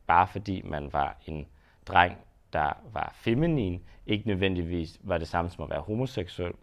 bare 0.07 0.27
fordi 0.27 0.61
man 0.61 0.93
var 0.93 1.17
en 1.25 1.47
dreng, 1.87 2.17
der 2.53 2.73
var 2.93 3.11
feminin, 3.15 3.83
ikke 4.07 4.27
nødvendigvis 4.27 4.99
var 5.03 5.17
det 5.17 5.27
samme 5.27 5.51
som 5.51 5.63
at 5.63 5.69
være 5.69 5.81
homoseksuel. 5.81 6.53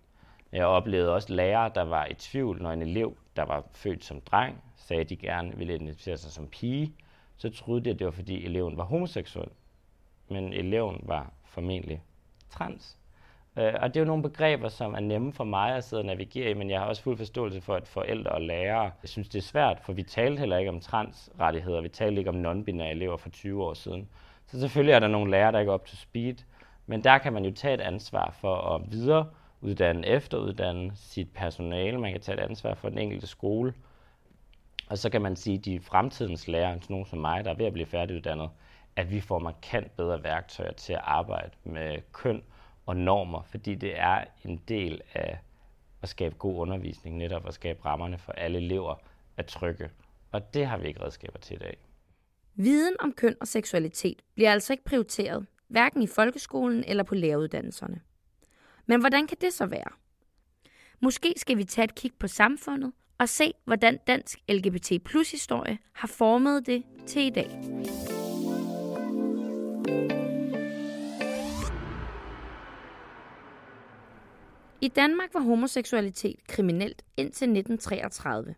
Jeg 0.53 0.67
oplevede 0.67 1.15
også 1.15 1.35
lærere, 1.35 1.71
der 1.75 1.83
var 1.83 2.07
i 2.07 2.15
tvivl, 2.15 2.63
når 2.63 2.71
en 2.71 2.83
elev, 2.83 3.17
der 3.37 3.43
var 3.43 3.65
født 3.73 4.05
som 4.05 4.21
dreng, 4.21 4.63
sagde, 4.77 5.01
at 5.01 5.11
de 5.11 5.17
gerne 5.17 5.57
ville 5.57 5.75
identificere 5.75 6.17
sig 6.17 6.33
som 6.33 6.47
pige, 6.47 6.95
så 7.37 7.51
troede 7.51 7.85
de, 7.85 7.91
at 7.91 7.99
det 7.99 8.05
var 8.05 8.11
fordi 8.11 8.45
eleven 8.45 8.77
var 8.77 8.85
homoseksuel. 8.85 9.49
Men 10.29 10.53
eleven 10.53 11.01
var 11.03 11.33
formentlig 11.45 12.03
trans. 12.51 12.99
Øh, 13.57 13.75
og 13.81 13.89
det 13.89 13.97
er 13.97 14.01
jo 14.01 14.07
nogle 14.07 14.23
begreber, 14.23 14.69
som 14.69 14.95
er 14.95 15.01
nemme 15.01 15.33
for 15.33 15.45
mig 15.45 15.75
at 15.75 15.85
sidde 15.85 16.01
og 16.01 16.07
navigere 16.07 16.51
i, 16.51 16.55
men 16.55 16.71
jeg 16.71 16.81
har 16.81 16.87
også 16.87 17.03
fuld 17.03 17.17
forståelse 17.17 17.61
for, 17.61 17.75
at 17.75 17.89
forældre 17.89 18.31
og 18.31 18.41
lærere 18.41 18.83
jeg 18.83 19.09
synes, 19.09 19.29
det 19.29 19.39
er 19.39 19.43
svært, 19.43 19.81
for 19.81 19.93
vi 19.93 20.03
talte 20.03 20.41
heller 20.41 20.57
ikke 20.57 20.71
om 20.71 20.81
transrettigheder, 20.81 21.81
vi 21.81 21.89
talte 21.89 22.19
ikke 22.19 22.31
om 22.31 22.47
non-binære 22.47 22.91
elever 22.91 23.17
for 23.17 23.31
20 23.31 23.65
år 23.65 23.75
siden. 23.75 24.09
Så 24.47 24.61
selvfølgelig 24.61 24.93
er 24.93 24.99
der 24.99 25.09
nogle 25.09 25.31
lærere, 25.31 25.53
der 25.53 25.59
ikke 25.59 25.71
er 25.71 25.75
op 25.75 25.87
til 25.87 25.99
speed, 25.99 26.35
men 26.87 27.05
der 27.05 27.19
kan 27.19 27.33
man 27.33 27.45
jo 27.45 27.51
tage 27.51 27.75
et 27.75 27.81
ansvar 27.81 28.31
for 28.41 28.57
at 28.57 28.93
videre 28.93 29.27
uddanne, 29.61 30.07
efteruddanne 30.07 30.93
sit 30.95 31.33
personale. 31.35 32.01
Man 32.01 32.13
kan 32.13 32.21
tage 32.21 32.39
et 32.39 32.43
ansvar 32.51 32.75
for 32.75 32.89
den 32.89 32.99
enkelte 32.99 33.27
skole. 33.27 33.75
Og 34.91 34.99
så 34.99 35.11
kan 35.11 35.23
man 35.23 35.37
sige, 35.37 35.59
at 35.59 35.65
de 35.65 35.81
fremtidens 35.81 36.49
lærere, 36.49 36.75
sådan 36.75 36.95
nogen 36.95 37.07
som 37.07 37.19
mig, 37.19 37.45
der 37.45 37.51
er 37.51 37.55
ved 37.55 37.67
at 37.67 37.73
blive 37.73 37.87
færdiguddannet, 37.87 38.51
at 38.97 39.11
vi 39.11 39.21
får 39.21 39.39
markant 39.39 39.97
bedre 39.97 40.25
værktøjer 40.25 40.73
til 40.73 40.93
at 40.93 41.01
arbejde 41.03 41.51
med 41.65 41.99
køn 42.13 42.43
og 42.87 42.97
normer, 42.97 43.43
fordi 43.43 43.75
det 43.75 43.99
er 43.99 44.25
en 44.45 44.57
del 44.69 45.01
af 45.15 45.39
at 46.03 46.09
skabe 46.09 46.35
god 46.35 46.57
undervisning, 46.57 47.17
netop 47.17 47.49
at 47.49 47.55
skabe 47.55 47.85
rammerne 47.85 48.19
for 48.19 48.33
alle 48.33 48.59
elever 48.59 48.95
at 49.37 49.47
trygge. 49.47 49.91
Og 50.33 50.55
det 50.55 50.67
har 50.67 50.79
vi 50.79 50.89
ikke 50.89 51.05
redskaber 51.05 51.39
til 51.39 51.57
i 51.57 51.59
dag. 51.59 51.77
Viden 52.55 52.97
om 53.01 53.13
køn 53.13 53.37
og 53.41 53.47
seksualitet 53.47 54.23
bliver 54.35 54.53
altså 54.53 54.73
ikke 54.73 54.85
prioriteret, 54.85 55.47
hverken 55.69 56.03
i 56.03 56.07
folkeskolen 56.07 56.85
eller 56.87 57.03
på 57.03 57.15
læreruddannelserne. 57.15 58.01
Men 58.91 59.01
hvordan 59.01 59.27
kan 59.27 59.37
det 59.41 59.53
så 59.53 59.67
være? 59.67 59.91
Måske 61.01 61.35
skal 61.37 61.57
vi 61.57 61.65
tage 61.65 61.85
et 61.85 61.95
kig 61.95 62.13
på 62.19 62.29
samfundet 62.29 62.93
og 63.19 63.29
se, 63.29 63.53
hvordan 63.65 63.99
dansk 64.07 64.39
LGBT 64.49 64.93
plus 65.05 65.31
historie 65.31 65.79
har 65.93 66.09
formet 66.09 66.67
det 66.67 66.85
til 67.07 67.23
i 67.23 67.31
dag. 67.31 67.51
I 74.81 74.89
Danmark 74.89 75.35
var 75.35 75.41
homoseksualitet 75.41 76.37
kriminelt 76.49 77.03
indtil 77.17 77.45
1933. 77.45 78.55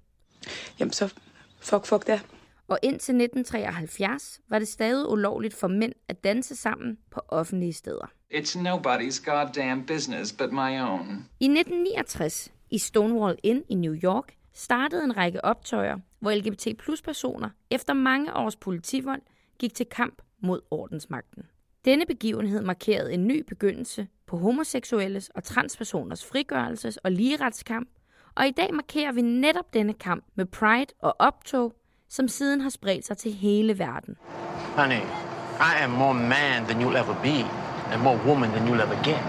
Jamen 0.78 0.92
så, 0.92 1.14
fuck, 1.60 1.86
fuck 1.86 2.06
det. 2.06 2.31
Og 2.72 2.78
indtil 2.82 3.14
1973 3.14 4.40
var 4.48 4.58
det 4.58 4.68
stadig 4.68 5.08
ulovligt 5.08 5.54
for 5.54 5.68
mænd 5.68 5.92
at 6.08 6.24
danse 6.24 6.56
sammen 6.56 6.98
på 7.10 7.20
offentlige 7.28 7.72
steder. 7.72 8.12
It's 8.34 8.58
nobody's 8.58 9.30
goddamn 9.30 9.86
business 9.86 10.32
but 10.32 10.52
my 10.52 10.80
own. 10.80 11.28
I 11.40 11.44
1969, 11.44 12.52
i 12.70 12.78
Stonewall 12.78 13.38
Inn 13.42 13.62
i 13.68 13.74
New 13.74 13.94
York, 13.94 14.36
startede 14.52 15.04
en 15.04 15.16
række 15.16 15.44
optøjer, 15.44 15.98
hvor 16.20 16.34
LGBT 16.34 16.78
plus 16.78 17.02
personer 17.02 17.50
efter 17.70 17.92
mange 17.92 18.36
års 18.36 18.56
politivold 18.56 19.22
gik 19.58 19.74
til 19.74 19.86
kamp 19.86 20.22
mod 20.40 20.60
ordensmagten. 20.70 21.42
Denne 21.84 22.06
begivenhed 22.06 22.62
markerede 22.62 23.12
en 23.12 23.26
ny 23.26 23.44
begyndelse 23.48 24.08
på 24.26 24.36
homoseksuelles 24.36 25.28
og 25.28 25.44
transpersoners 25.44 26.24
frigørelses- 26.24 26.96
og 27.04 27.12
ligeretskamp, 27.12 27.88
Og 28.34 28.46
i 28.46 28.50
dag 28.50 28.74
markerer 28.74 29.12
vi 29.12 29.22
netop 29.22 29.74
denne 29.74 29.94
kamp 29.94 30.24
med 30.34 30.46
Pride 30.46 30.94
og 30.98 31.16
optog, 31.18 31.74
som 32.12 32.28
siden 32.28 32.60
har 32.60 32.70
spredt 32.70 33.06
sig 33.06 33.16
til 33.16 33.32
hele 33.32 33.78
verden. 33.78 34.16
Honey, 34.76 35.02
I 35.60 35.82
am 35.82 35.90
more 35.90 36.14
man 36.14 36.64
than 36.68 36.82
you'll 36.82 36.98
ever 37.04 37.16
be, 37.22 37.36
and 37.92 38.02
more 38.02 38.20
woman 38.26 38.50
than 38.50 38.68
you'll 38.68 38.82
ever 38.82 39.04
get. 39.04 39.22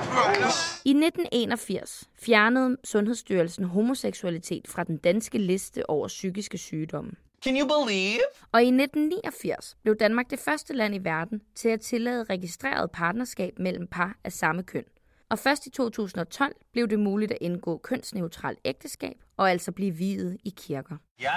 I 0.86 0.90
1981 0.90 2.10
fjernede 2.22 2.78
Sundhedsstyrelsen 2.84 3.64
homoseksualitet 3.64 4.68
fra 4.68 4.84
den 4.84 4.98
danske 4.98 5.38
liste 5.38 5.90
over 5.90 6.08
psykiske 6.08 6.58
sygdomme. 6.58 7.12
Can 7.44 7.58
you 7.60 7.68
believe? 7.68 8.22
Og 8.52 8.64
i 8.64 8.68
1989 8.68 9.78
blev 9.84 9.96
Danmark 9.96 10.30
det 10.30 10.40
første 10.40 10.74
land 10.74 10.96
i 10.96 11.00
verden 11.04 11.42
til 11.56 11.70
at 11.70 11.82
tillade 11.82 12.24
registreret 12.24 12.92
partnerskab 12.92 13.54
mellem 13.60 13.88
par 13.88 14.16
af 14.24 14.32
samme 14.32 14.64
køn. 14.64 14.84
Og 15.30 15.40
først 15.40 15.66
i 15.66 15.70
2012 15.70 16.56
blev 16.74 16.88
det 16.88 17.00
muligt 17.00 17.32
at 17.32 17.38
indgå 17.42 17.78
kønsneutralt 17.78 18.60
ægteskab 18.66 19.23
og 19.38 19.52
altså 19.52 19.72
blive 19.72 19.92
viet 19.96 20.38
i 20.44 20.54
kirker. 20.58 20.98
Yes. 21.22 21.30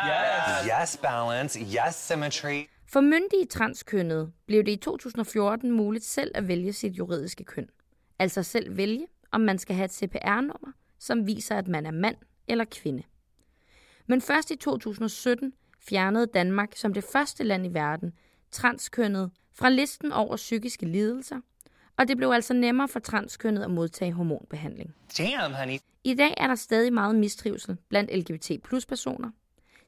Yes, 0.83 0.97
balance. 0.97 1.61
Yes, 1.61 1.95
symmetry. 1.95 2.63
For 2.89 3.01
myndige 3.01 3.47
transkønnede 3.47 4.33
blev 4.47 4.65
det 4.65 4.73
i 4.73 4.77
2014 4.77 5.71
muligt 5.71 6.05
selv 6.05 6.31
at 6.35 6.49
vælge 6.49 6.73
sit 6.73 6.93
juridiske 6.93 7.45
køn. 7.45 7.69
Altså 8.19 8.43
selv 8.43 8.77
vælge, 8.77 9.07
om 9.33 9.41
man 9.41 9.59
skal 9.59 9.77
have 9.77 9.85
et 9.85 9.93
CPR-nummer, 9.93 10.73
som 10.99 11.27
viser, 11.27 11.57
at 11.57 11.69
man 11.69 11.87
er 11.87 11.91
mand 11.91 12.17
eller 12.49 12.65
kvinde. 12.65 13.03
Men 14.07 14.21
først 14.21 14.51
i 14.51 14.57
2017 14.57 15.53
fjernede 15.89 16.27
Danmark 16.27 16.73
som 16.75 16.95
det 16.95 17.05
første 17.05 17.45
land 17.45 17.67
i 17.67 17.75
verden 17.75 18.13
transkønnet 18.51 19.31
fra 19.53 19.69
listen 19.69 20.13
over 20.13 20.37
psykiske 20.37 20.87
lidelser, 20.87 21.41
og 21.99 22.09
det 22.09 22.17
blev 22.17 22.31
altså 22.31 22.55
nemmere 22.55 22.89
for 22.89 23.01
transkønnet 23.01 23.63
at 23.63 23.71
modtage 23.71 24.13
hormonbehandling. 24.13 24.95
Damn, 25.19 25.55
honey. 25.55 25.79
I 26.05 26.15
dag 26.15 26.35
er 26.37 26.47
der 26.47 26.55
stadig 26.55 26.93
meget 26.93 27.15
mistrivsel 27.15 27.77
blandt 27.89 28.17
LGBT 28.17 28.51
plus 28.65 28.87
personer. 28.87 29.31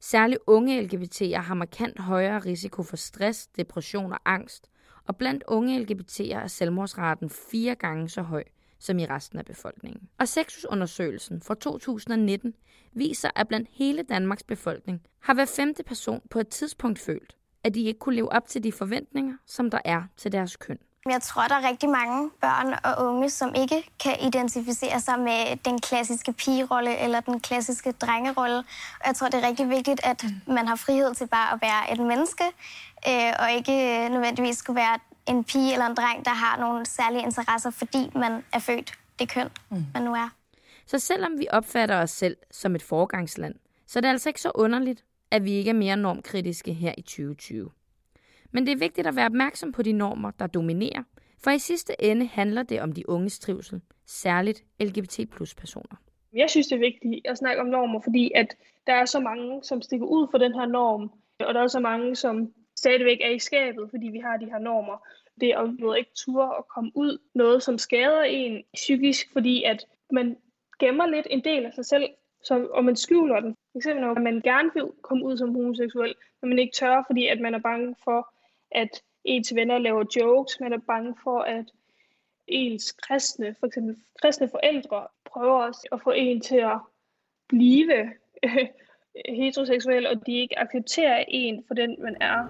Særligt 0.00 0.40
unge 0.46 0.82
LGBT'er 0.82 1.40
har 1.40 1.54
markant 1.54 2.00
højere 2.00 2.38
risiko 2.38 2.82
for 2.82 2.96
stress, 2.96 3.46
depression 3.46 4.12
og 4.12 4.18
angst, 4.24 4.70
og 5.06 5.16
blandt 5.16 5.44
unge 5.46 5.80
LGBT'er 5.80 6.36
er 6.36 6.46
selvmordsraten 6.46 7.30
fire 7.30 7.74
gange 7.74 8.08
så 8.08 8.22
høj 8.22 8.44
som 8.78 8.98
i 8.98 9.06
resten 9.06 9.38
af 9.38 9.44
befolkningen. 9.44 10.08
Og 10.18 10.28
sexusundersøgelsen 10.28 11.42
fra 11.42 11.54
2019 11.54 12.54
viser, 12.92 13.30
at 13.36 13.48
blandt 13.48 13.68
hele 13.72 14.02
Danmarks 14.02 14.42
befolkning 14.42 15.02
har 15.20 15.34
hver 15.34 15.44
femte 15.44 15.82
person 15.82 16.20
på 16.30 16.38
et 16.38 16.48
tidspunkt 16.48 16.98
følt, 16.98 17.36
at 17.64 17.74
de 17.74 17.84
ikke 17.84 17.98
kunne 17.98 18.14
leve 18.14 18.32
op 18.32 18.48
til 18.48 18.64
de 18.64 18.72
forventninger, 18.72 19.34
som 19.46 19.70
der 19.70 19.80
er 19.84 20.02
til 20.16 20.32
deres 20.32 20.56
køn. 20.56 20.78
Jeg 21.06 21.22
tror, 21.22 21.42
der 21.42 21.54
er 21.54 21.68
rigtig 21.68 21.88
mange 21.88 22.30
børn 22.40 22.74
og 22.84 23.06
unge, 23.06 23.30
som 23.30 23.54
ikke 23.54 23.90
kan 24.02 24.16
identificere 24.20 25.00
sig 25.00 25.18
med 25.18 25.56
den 25.56 25.80
klassiske 25.80 26.32
pigerolle 26.32 26.98
eller 26.98 27.20
den 27.20 27.40
klassiske 27.40 27.92
drengerolle. 27.92 28.58
Og 29.00 29.06
jeg 29.06 29.14
tror, 29.14 29.28
det 29.28 29.44
er 29.44 29.48
rigtig 29.48 29.70
vigtigt, 29.70 30.00
at 30.04 30.24
man 30.46 30.68
har 30.68 30.76
frihed 30.76 31.14
til 31.14 31.26
bare 31.26 31.52
at 31.54 31.58
være 31.62 31.92
et 31.92 32.00
menneske, 32.06 32.44
øh, 33.08 33.32
og 33.38 33.52
ikke 33.52 34.08
nødvendigvis 34.08 34.56
skulle 34.56 34.76
være 34.76 34.98
en 35.26 35.44
pige 35.44 35.72
eller 35.72 35.86
en 35.86 35.94
dreng, 35.94 36.24
der 36.24 36.30
har 36.30 36.56
nogle 36.56 36.86
særlige 36.86 37.22
interesser, 37.22 37.70
fordi 37.70 38.10
man 38.14 38.44
er 38.52 38.58
født 38.58 38.92
det 39.18 39.28
køn, 39.28 39.48
mm. 39.70 39.84
man 39.94 40.02
nu 40.02 40.14
er. 40.14 40.28
Så 40.86 40.98
selvom 40.98 41.38
vi 41.38 41.46
opfatter 41.50 41.96
os 41.96 42.10
selv 42.10 42.36
som 42.50 42.74
et 42.74 42.82
foregangsland, 42.82 43.54
så 43.86 43.98
er 43.98 44.00
det 44.00 44.08
altså 44.08 44.28
ikke 44.28 44.40
så 44.40 44.50
underligt, 44.54 45.04
at 45.30 45.44
vi 45.44 45.52
ikke 45.52 45.70
er 45.70 45.74
mere 45.74 45.96
normkritiske 45.96 46.72
her 46.72 46.94
i 46.98 47.02
2020. 47.02 47.70
Men 48.52 48.66
det 48.66 48.72
er 48.72 48.78
vigtigt 48.78 49.06
at 49.06 49.16
være 49.16 49.26
opmærksom 49.26 49.72
på 49.72 49.82
de 49.82 49.92
normer, 49.92 50.30
der 50.30 50.46
dominerer, 50.46 51.02
for 51.44 51.50
i 51.50 51.58
sidste 51.58 52.02
ende 52.02 52.26
handler 52.26 52.62
det 52.62 52.80
om 52.80 52.92
de 52.92 53.08
unges 53.08 53.38
trivsel, 53.38 53.80
særligt 54.06 54.64
LGBT 54.80 55.30
plus 55.30 55.54
personer. 55.54 55.96
Jeg 56.32 56.50
synes, 56.50 56.66
det 56.66 56.76
er 56.76 56.80
vigtigt 56.80 57.26
at 57.26 57.38
snakke 57.38 57.60
om 57.60 57.66
normer, 57.66 58.00
fordi 58.00 58.30
at 58.34 58.56
der 58.86 58.92
er 58.92 59.04
så 59.04 59.20
mange, 59.20 59.64
som 59.64 59.82
stikker 59.82 60.06
ud 60.06 60.28
for 60.30 60.38
den 60.38 60.54
her 60.54 60.66
norm, 60.66 61.10
og 61.40 61.54
der 61.54 61.60
er 61.60 61.66
så 61.66 61.80
mange, 61.80 62.16
som 62.16 62.52
stadigvæk 62.78 63.18
er 63.20 63.30
i 63.30 63.38
skabet, 63.38 63.90
fordi 63.90 64.08
vi 64.08 64.18
har 64.18 64.36
de 64.36 64.46
her 64.46 64.58
normer. 64.58 65.06
Det 65.40 65.48
er 65.48 65.58
at 65.58 65.98
ikke 65.98 66.10
tur 66.14 66.44
at 66.44 66.68
komme 66.68 66.90
ud, 66.94 67.18
noget 67.34 67.62
som 67.62 67.78
skader 67.78 68.22
en 68.22 68.62
psykisk, 68.74 69.32
fordi 69.32 69.62
at 69.62 69.84
man 70.12 70.36
gemmer 70.78 71.06
lidt 71.06 71.26
en 71.30 71.44
del 71.44 71.66
af 71.66 71.72
sig 71.72 71.84
selv, 71.84 72.08
så, 72.44 72.68
og 72.72 72.84
man 72.84 72.96
skjuler 72.96 73.40
den. 73.40 73.56
For 73.72 73.78
eksempel 73.78 74.04
når 74.04 74.20
man 74.20 74.40
gerne 74.40 74.70
vil 74.74 74.84
komme 75.02 75.24
ud 75.24 75.36
som 75.36 75.54
homoseksuel, 75.54 76.14
men 76.40 76.48
man 76.48 76.58
ikke 76.58 76.76
tør, 76.76 77.04
fordi 77.06 77.26
at 77.26 77.40
man 77.40 77.54
er 77.54 77.58
bange 77.58 77.94
for, 78.04 78.34
at 78.70 79.02
ens 79.24 79.54
venner 79.54 79.78
laver 79.78 80.04
jokes, 80.16 80.60
man 80.60 80.72
er 80.72 80.78
bange 80.86 81.14
for, 81.22 81.40
at 81.40 81.64
ens 82.46 82.92
kristne, 82.92 83.54
for 83.60 83.66
eksempel 83.66 83.96
kristne 84.22 84.48
forældre, 84.48 85.06
prøver 85.24 85.62
også 85.62 85.88
at 85.92 86.00
få 86.02 86.10
en 86.10 86.40
til 86.40 86.56
at 86.56 86.78
blive 87.48 88.12
øh, 88.44 88.68
heteroseksuel, 89.28 90.06
og 90.06 90.26
de 90.26 90.32
ikke 90.32 90.58
accepterer 90.58 91.24
en 91.28 91.64
for 91.66 91.74
den, 91.74 91.96
man 92.02 92.16
er. 92.20 92.48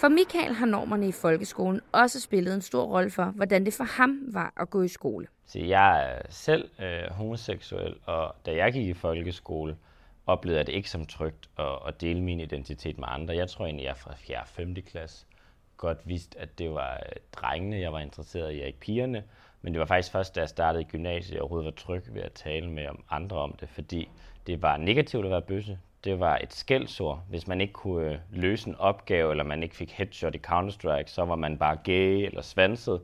For 0.00 0.08
Michael 0.08 0.54
har 0.54 0.66
normerne 0.66 1.08
i 1.08 1.12
folkeskolen 1.12 1.80
også 1.92 2.20
spillet 2.20 2.54
en 2.54 2.62
stor 2.62 2.84
rolle 2.84 3.10
for, 3.10 3.24
hvordan 3.24 3.64
det 3.64 3.74
for 3.74 3.84
ham 3.84 4.20
var 4.32 4.52
at 4.56 4.70
gå 4.70 4.82
i 4.82 4.88
skole. 4.88 5.26
Så 5.50 5.58
jeg 5.58 6.12
er 6.12 6.22
selv 6.28 6.70
øh, 6.78 7.10
homoseksuel, 7.10 7.96
og 8.06 8.34
da 8.46 8.56
jeg 8.56 8.72
gik 8.72 8.88
i 8.88 8.94
folkeskole, 8.94 9.76
oplevede 10.26 10.58
jeg 10.58 10.66
det 10.66 10.72
ikke 10.72 10.90
som 10.90 11.06
trygt 11.06 11.48
at, 11.58 11.78
at 11.86 12.00
dele 12.00 12.22
min 12.22 12.40
identitet 12.40 12.98
med 12.98 13.08
andre. 13.10 13.36
Jeg 13.36 13.48
tror 13.48 13.64
egentlig, 13.64 13.84
jeg 13.84 13.96
fra 13.96 14.14
4. 14.14 14.38
og 14.40 14.48
5. 14.48 14.74
klasse 14.74 15.26
godt 15.76 15.98
vidste, 16.04 16.38
at 16.38 16.58
det 16.58 16.70
var 16.70 16.94
øh, 16.94 17.12
drengene, 17.32 17.76
jeg 17.76 17.92
var 17.92 17.98
interesseret 17.98 18.56
i, 18.56 18.60
og 18.60 18.66
ikke 18.66 18.80
pigerne. 18.80 19.24
Men 19.62 19.72
det 19.72 19.80
var 19.80 19.86
faktisk 19.86 20.12
først, 20.12 20.34
da 20.34 20.40
jeg 20.40 20.48
startede 20.48 20.82
i 20.82 20.86
gymnasiet, 20.86 21.34
jeg 21.34 21.42
overhovedet 21.42 21.64
var 21.64 21.76
tryg 21.76 22.14
ved 22.14 22.22
at 22.22 22.32
tale 22.32 22.70
med 22.70 22.86
om 22.86 23.04
andre 23.10 23.36
om 23.36 23.56
det, 23.60 23.68
fordi 23.68 24.08
det 24.46 24.62
var 24.62 24.76
negativt 24.76 25.24
at 25.24 25.30
være 25.30 25.42
bøsse. 25.42 25.78
Det 26.04 26.20
var 26.20 26.38
et 26.38 26.52
skældsord. 26.52 27.22
Hvis 27.28 27.46
man 27.46 27.60
ikke 27.60 27.72
kunne 27.72 28.12
øh, 28.12 28.18
løse 28.30 28.68
en 28.68 28.76
opgave, 28.76 29.30
eller 29.30 29.44
man 29.44 29.62
ikke 29.62 29.76
fik 29.76 29.90
headshot 29.90 30.34
i 30.34 30.40
Counter-Strike, 30.46 31.06
så 31.06 31.24
var 31.24 31.36
man 31.36 31.58
bare 31.58 31.78
gay 31.84 32.26
eller 32.26 32.42
svanset. 32.42 33.00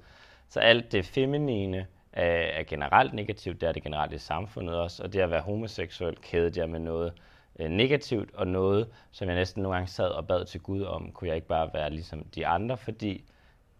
Så 0.49 0.61
alt 0.61 0.93
det 0.93 1.05
feminine 1.05 1.87
er, 2.17 2.61
er 2.61 2.63
generelt 2.63 3.15
negativt, 3.15 3.61
det 3.61 3.69
er 3.69 3.73
det 3.73 3.83
generelt 3.83 4.13
i 4.13 4.19
samfundet 4.19 4.75
også, 4.75 5.03
og 5.03 5.13
det 5.13 5.21
at 5.21 5.31
være 5.31 5.41
homoseksuel 5.41 6.17
kædede 6.17 6.61
jeg 6.61 6.71
med 6.71 6.81
noget 6.81 7.13
øh, 7.59 7.71
negativt, 7.71 8.35
og 8.35 8.47
noget, 8.47 8.89
som 9.11 9.29
jeg 9.29 9.37
næsten 9.37 9.63
nogle 9.63 9.77
gange 9.77 9.89
sad 9.89 10.09
og 10.09 10.27
bad 10.27 10.45
til 10.45 10.61
Gud 10.61 10.83
om, 10.83 11.13
kunne 11.13 11.29
jeg 11.29 11.37
ikke 11.37 11.49
bare 11.49 11.71
være 11.75 11.91
ligesom 11.91 12.25
de 12.25 12.47
andre, 12.47 12.77
fordi 12.77 13.25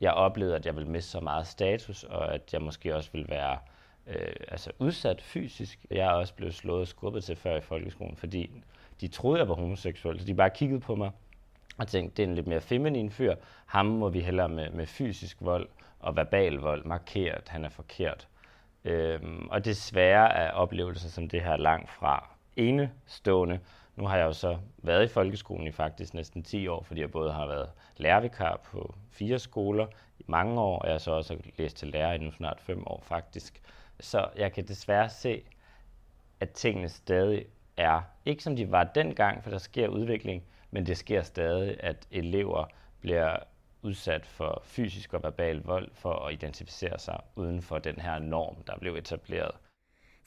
jeg 0.01 0.13
oplevede, 0.13 0.57
at 0.57 0.67
jeg 0.67 0.77
ville 0.77 0.91
miste 0.91 1.11
så 1.11 1.21
meget 1.21 1.47
status, 1.47 2.05
og 2.05 2.35
at 2.35 2.53
jeg 2.53 2.63
måske 2.63 2.97
også 2.97 3.11
ville 3.13 3.29
være 3.29 3.59
øh, 4.07 4.35
altså 4.49 4.71
udsat 4.79 5.23
fysisk. 5.23 5.87
Jeg 5.91 6.07
er 6.07 6.11
også 6.11 6.35
blevet 6.35 6.55
slået 6.55 6.81
og 6.81 6.89
skubbet 6.89 7.25
til 7.25 7.37
før 7.37 7.57
i 7.57 7.61
folkeskolen, 7.61 8.17
fordi 8.17 8.51
de 9.01 9.09
troede, 9.09 9.39
jeg 9.39 9.49
var 9.49 9.55
homoseksuel, 9.55 10.21
så 10.21 10.27
de 10.27 10.35
bare 10.35 10.51
kiggede 10.51 10.81
på 10.81 10.95
mig 10.95 11.11
og 11.79 11.89
tænkte, 11.89 12.17
det 12.17 12.23
er 12.23 12.29
en 12.29 12.35
lidt 12.35 12.47
mere 12.47 12.61
feminin 12.61 13.11
fyr. 13.11 13.35
Ham 13.67 13.87
må 13.87 14.09
vi 14.09 14.21
hellere 14.21 14.49
med, 14.49 14.71
med 14.71 14.87
fysisk 14.87 15.37
vold 15.41 15.69
og 16.07 16.17
verbal 16.17 16.55
vold 16.55 16.85
markere, 16.85 17.35
at 17.35 17.49
han 17.49 17.65
er 17.65 17.69
forkert. 17.69 18.29
Øhm, 18.85 19.49
og 19.51 19.65
desværre 19.65 20.33
er 20.33 20.51
oplevelser 20.51 21.09
som 21.09 21.29
det 21.29 21.43
her 21.43 21.57
langt 21.57 21.91
fra 21.91 22.37
enestående. 22.57 23.61
Nu 23.97 24.07
har 24.07 24.17
jeg 24.17 24.25
jo 24.25 24.33
så 24.33 24.59
været 24.79 25.05
i 25.05 25.13
folkeskolen 25.13 25.67
i 25.67 25.73
faktisk 25.73 26.15
næsten 26.15 26.43
10 26.43 26.69
år, 26.69 26.83
fordi 26.83 27.01
jeg 27.01 27.11
både 27.11 27.33
har 27.33 27.47
været 27.47 27.71
lærervikar 27.97 28.61
på 28.65 28.95
fire 29.11 29.39
skoler 29.39 29.87
i 30.19 30.25
mange 30.27 30.61
år, 30.61 30.79
og 30.79 30.87
jeg 30.87 30.95
har 30.95 30.99
så 30.99 31.11
også 31.11 31.37
læst 31.59 31.77
til 31.77 31.89
lærer 31.89 32.13
i 32.13 32.19
nu 32.19 32.31
snart 32.31 32.61
fem 32.61 32.87
år 32.87 33.03
faktisk. 33.03 33.63
Så 34.01 34.29
jeg 34.37 34.53
kan 34.53 34.69
desværre 34.69 35.09
se, 35.09 35.43
at 36.41 36.51
tingene 36.51 36.89
stadig 36.89 37.45
er 37.77 38.01
ikke 38.25 38.43
som 38.43 38.57
de 38.57 38.71
var 38.71 38.85
dengang, 38.85 39.43
for 39.43 39.51
der 39.51 39.59
sker 39.59 39.89
udvikling, 39.89 40.43
men 40.71 40.87
det 40.87 40.97
sker 40.97 41.23
stadig, 41.23 41.77
at 41.81 42.07
elever 42.11 42.65
bliver 43.01 43.37
udsat 43.87 44.27
for 44.27 44.63
fysisk 44.65 45.15
og 45.15 45.23
verbal 45.23 45.63
vold 45.73 45.89
for 45.95 46.15
at 46.27 46.33
identificere 46.33 46.99
sig 46.99 47.21
uden 47.37 47.63
for 47.63 47.79
den 47.79 47.97
her 48.01 48.19
norm, 48.19 48.57
der 48.67 48.79
blev 48.79 48.95
etableret. 48.95 49.55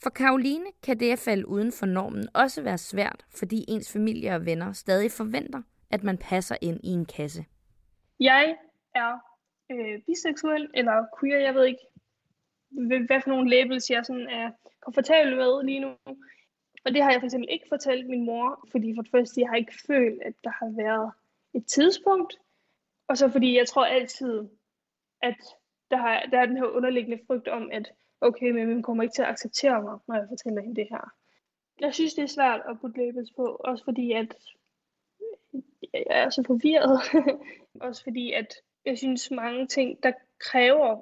For 0.04 0.10
Karoline 0.10 0.70
kan 0.84 1.00
det 1.00 1.12
at 1.12 1.20
falde 1.20 1.48
uden 1.48 1.72
for 1.72 1.86
normen 1.86 2.28
også 2.34 2.64
være 2.64 2.78
svært, 2.78 3.26
fordi 3.40 3.66
ens 3.68 3.94
familie 3.94 4.36
og 4.36 4.46
venner 4.46 4.74
stadig 4.74 5.12
forventer, 5.12 5.62
at 5.90 6.04
man 6.04 6.18
passer 6.18 6.58
ind 6.62 6.80
i 6.84 6.90
en 6.90 7.06
kasse. 7.06 7.46
Jeg 8.20 8.56
er 8.96 9.12
øh, 9.72 10.02
biseksuel, 10.06 10.70
eller 10.74 11.06
queer, 11.20 11.40
jeg 11.40 11.56
ved 11.56 11.66
ikke, 11.66 11.86
hvad 13.08 13.22
for 13.22 13.30
nogle 13.30 13.50
labels 13.50 13.90
jeg 13.90 14.06
sådan 14.06 14.30
er 14.30 14.52
komfortabel 14.82 15.36
med 15.36 15.64
lige 15.66 15.80
nu. 15.80 15.90
Og 16.86 16.94
det 16.94 17.04
har 17.04 17.12
jeg 17.12 17.22
for 17.22 17.26
eksempel 17.26 17.50
ikke 17.52 17.66
fortalt 17.70 18.10
min 18.10 18.26
mor, 18.26 18.68
fordi 18.72 18.96
for 18.96 19.02
det 19.02 19.12
første, 19.12 19.42
jeg 19.42 19.50
har 19.50 19.56
ikke 19.56 19.78
følt, 19.88 20.22
at 20.22 20.34
der 20.44 20.50
har 20.60 20.70
været 20.84 21.12
et 21.54 21.66
tidspunkt. 21.66 22.34
Og 23.10 23.18
så 23.18 23.30
fordi 23.30 23.58
jeg 23.58 23.68
tror 23.68 23.86
altid, 23.86 24.50
at 25.22 25.36
der, 25.92 25.98
har, 25.98 26.24
der 26.32 26.40
er 26.40 26.46
den 26.46 26.58
her 26.58 26.66
underliggende 26.66 27.24
frygt 27.28 27.48
om, 27.48 27.70
at 27.72 27.92
okay, 28.22 28.52
men 28.52 28.66
hun 28.66 28.84
kommer 28.84 29.04
ikke 29.04 29.14
til 29.14 29.22
at 29.22 29.28
acceptere 29.28 29.82
mig, 29.82 29.98
når 30.08 30.16
jeg 30.16 30.26
fortæller 30.30 30.62
hende 30.62 30.76
det 30.76 30.88
her. 30.90 31.14
Jeg 31.80 31.94
synes, 31.94 32.14
det 32.14 32.24
er 32.24 32.28
svært 32.28 32.62
at 32.70 32.80
putte 32.82 33.06
labels 33.06 33.32
på, 33.36 33.46
også 33.60 33.84
fordi, 33.84 34.12
at 34.12 34.36
jeg 35.94 36.04
er 36.10 36.30
så 36.30 36.44
forvirret. 36.48 37.00
også 37.88 38.04
fordi, 38.04 38.32
at 38.32 38.54
jeg 38.86 38.98
synes 38.98 39.32
mange 39.32 39.68
ting, 39.68 40.04
der 40.04 40.12
kræver 40.40 41.02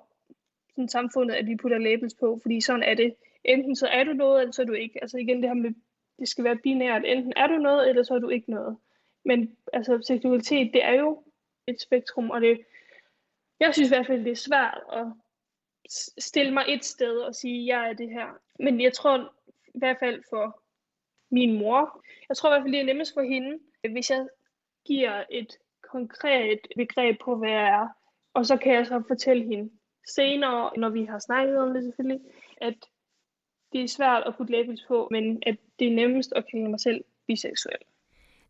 sådan 0.70 0.89
samfundet, 0.89 1.36
at 1.36 1.46
vi 1.46 1.56
putter 1.56 1.78
labels 1.78 2.13
på, 2.13 2.39
fordi 2.41 2.62
sådan 2.62 2.84
er 2.84 2.93
det. 2.93 3.15
Enten 3.43 3.76
så 3.76 3.88
er 3.88 4.04
du 4.04 4.13
noget, 4.13 4.41
eller 4.41 4.52
så 4.52 4.62
er 4.62 4.65
du 4.65 4.74
ikke. 4.74 5.00
Altså 5.02 5.17
igen 5.17 5.38
det 5.41 5.50
her 5.50 5.54
med, 5.54 5.74
det 6.20 6.28
skal 6.28 6.43
være 6.43 6.58
binært. 6.58 7.02
Enten 7.06 7.34
er 7.36 7.48
du 7.48 7.58
noget, 7.58 7.89
eller 7.89 8.04
så 8.04 8.13
er 8.13 8.20
du 8.20 8.30
ikke 8.30 8.52
noget. 8.52 8.78
Men 9.26 9.58
altså 9.74 10.00
seksualitet, 10.02 10.74
det 10.74 10.84
er 10.84 10.93
jo 10.93 11.24
et 11.68 11.82
spektrum, 11.82 12.30
og 12.30 12.42
det, 12.42 12.66
jeg 13.60 13.74
synes 13.74 13.90
i 13.90 13.94
hvert 13.94 14.08
fald, 14.08 14.24
det 14.24 14.32
er 14.32 14.36
svært 14.36 14.82
at 14.94 15.06
stille 16.18 16.54
mig 16.54 16.66
et 16.68 16.86
sted 16.86 17.20
og 17.20 17.36
sige, 17.36 17.78
jeg 17.78 17.90
er 17.90 17.94
det 17.94 18.10
her. 18.10 18.28
Men 18.60 18.82
jeg 18.82 18.94
tror 18.94 19.34
i 19.68 19.80
hvert 19.80 19.98
fald 20.00 20.24
for 20.30 20.64
min 21.32 21.60
mor, 21.60 22.04
jeg 22.30 22.38
tror 22.38 22.50
i 22.50 22.52
hvert 22.52 22.64
fald, 22.64 22.74
det 22.74 22.82
er 22.82 22.86
nemmest 22.86 23.14
for 23.14 23.22
hende, 23.22 23.60
hvis 23.92 24.10
jeg 24.10 24.28
giver 24.86 25.24
et 25.30 25.58
konkret 25.84 26.60
begreb 26.76 27.20
på, 27.22 27.36
hvad 27.36 27.50
jeg 27.50 27.68
er, 27.68 27.88
og 28.34 28.46
så 28.46 28.58
kan 28.58 28.74
jeg 28.74 28.88
så 28.88 29.04
fortælle 29.08 29.44
hende 29.44 29.72
senere, 30.08 30.72
når 30.78 30.90
vi 30.90 31.06
har 31.06 31.20
snakket 31.20 31.58
om 31.58 31.74
det 31.74 31.84
selvfølgelig, 31.84 32.22
at 32.58 32.90
det 33.74 33.84
er 33.84 33.88
svært 33.88 34.24
at 34.24 34.36
putte 34.38 34.52
labels 34.52 34.86
på, 34.88 35.08
men 35.12 35.44
at 35.46 35.58
det 35.80 35.88
er 35.88 35.96
nemmest 35.96 36.34
at 36.36 36.46
kalde 36.52 36.70
mig 36.70 36.80
selv 36.80 37.04
biseksuel. 37.28 37.78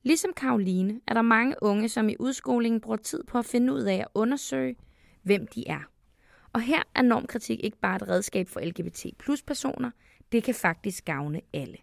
Ligesom 0.04 0.34
Karoline 0.34 1.02
er 1.08 1.14
der 1.14 1.22
mange 1.22 1.56
unge, 1.62 1.90
som 1.90 2.10
i 2.10 2.16
udskolingen 2.20 2.82
bruger 2.82 2.98
tid 2.98 3.24
på 3.24 3.38
at 3.38 3.46
finde 3.46 3.74
ud 3.74 3.82
af 3.82 3.96
at 3.96 4.08
undersøge, 4.14 4.76
hvem 5.22 5.48
de 5.48 5.68
er. 5.68 5.82
Og 6.54 6.62
her 6.62 6.84
er 6.96 7.02
normkritik 7.02 7.60
ikke 7.64 7.78
bare 7.78 7.96
et 7.96 8.08
redskab 8.08 8.48
for 8.48 8.60
LGBT 8.60 9.06
plus 9.20 9.42
personer, 9.42 9.92
det 10.32 10.44
kan 10.44 10.56
faktisk 10.56 11.06
gavne 11.06 11.42
alle. 11.54 11.78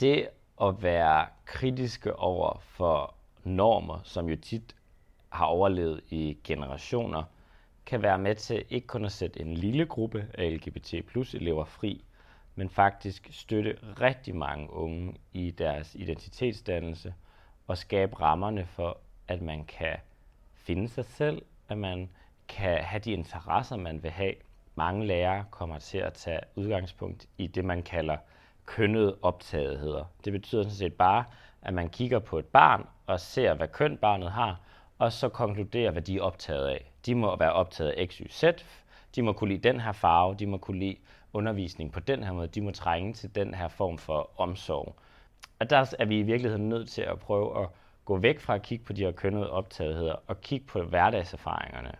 Det 0.00 0.28
at 0.62 0.82
være 0.82 1.26
kritiske 1.44 2.16
over 2.16 2.60
for 2.60 3.14
normer, 3.44 4.00
som 4.04 4.28
jo 4.28 4.36
tit 4.36 4.76
har 5.28 5.46
overlevet 5.46 6.00
i 6.10 6.38
generationer, 6.44 7.22
kan 7.86 8.02
være 8.02 8.18
med 8.18 8.34
til 8.34 8.64
ikke 8.70 8.86
kun 8.86 9.04
at 9.04 9.12
sætte 9.12 9.40
en 9.40 9.54
lille 9.54 9.86
gruppe 9.86 10.26
af 10.34 10.54
LGBT 10.54 10.94
plus 11.06 11.34
elever 11.34 11.64
fri, 11.64 12.04
men 12.54 12.70
faktisk 12.70 13.28
støtte 13.30 13.78
rigtig 14.00 14.36
mange 14.36 14.70
unge 14.70 15.14
i 15.32 15.50
deres 15.50 15.94
identitetsdannelse 15.94 17.14
at 17.72 17.78
skabe 17.78 18.20
rammerne 18.20 18.66
for, 18.66 18.98
at 19.28 19.42
man 19.42 19.64
kan 19.64 19.96
finde 20.54 20.88
sig 20.88 21.04
selv, 21.04 21.42
at 21.68 21.78
man 21.78 22.10
kan 22.48 22.78
have 22.84 23.00
de 23.00 23.12
interesser, 23.12 23.76
man 23.76 24.02
vil 24.02 24.10
have. 24.10 24.34
Mange 24.74 25.06
lærere 25.06 25.44
kommer 25.50 25.78
til 25.78 25.98
at 25.98 26.12
tage 26.12 26.40
udgangspunkt 26.54 27.26
i 27.38 27.46
det, 27.46 27.64
man 27.64 27.82
kalder 27.82 28.16
kønnede 28.66 29.16
optagetheder. 29.22 30.04
Det 30.24 30.32
betyder 30.32 30.62
sådan 30.62 30.76
set 30.76 30.94
bare, 30.94 31.24
at 31.62 31.74
man 31.74 31.88
kigger 31.88 32.18
på 32.18 32.38
et 32.38 32.46
barn 32.46 32.86
og 33.06 33.20
ser, 33.20 33.54
hvad 33.54 33.68
køn 33.68 33.96
barnet 33.96 34.30
har, 34.30 34.60
og 34.98 35.12
så 35.12 35.28
konkluderer, 35.28 35.90
hvad 35.90 36.02
de 36.02 36.16
er 36.16 36.22
optaget 36.22 36.68
af. 36.68 36.92
De 37.06 37.14
må 37.14 37.36
være 37.36 37.52
optaget 37.52 37.90
af 37.90 38.08
X, 38.08 38.16
Y, 38.16 38.28
Z. 38.30 38.44
De 39.14 39.22
må 39.22 39.32
kunne 39.32 39.50
lide 39.54 39.68
den 39.68 39.80
her 39.80 39.92
farve. 39.92 40.34
De 40.34 40.46
må 40.46 40.58
kunne 40.58 40.78
lide 40.78 40.96
undervisning 41.32 41.92
på 41.92 42.00
den 42.00 42.24
her 42.24 42.32
måde. 42.32 42.48
De 42.48 42.60
må 42.60 42.70
trænge 42.70 43.12
til 43.12 43.34
den 43.34 43.54
her 43.54 43.68
form 43.68 43.98
for 43.98 44.30
omsorg. 44.40 44.96
Og 45.58 45.70
der 45.70 45.94
er 45.98 46.04
vi 46.04 46.18
i 46.18 46.22
virkeligheden 46.22 46.68
nødt 46.68 46.88
til 46.88 47.02
at 47.02 47.18
prøve 47.18 47.62
at 47.62 47.68
gå 48.04 48.18
væk 48.18 48.40
fra 48.40 48.54
at 48.54 48.62
kigge 48.62 48.84
på 48.84 48.92
de 48.92 49.04
her 49.04 49.12
kønnede 49.12 49.50
optagetheder 49.50 50.14
og 50.26 50.40
kigge 50.40 50.66
på 50.66 50.82
hverdagserfaringerne. 50.82 51.92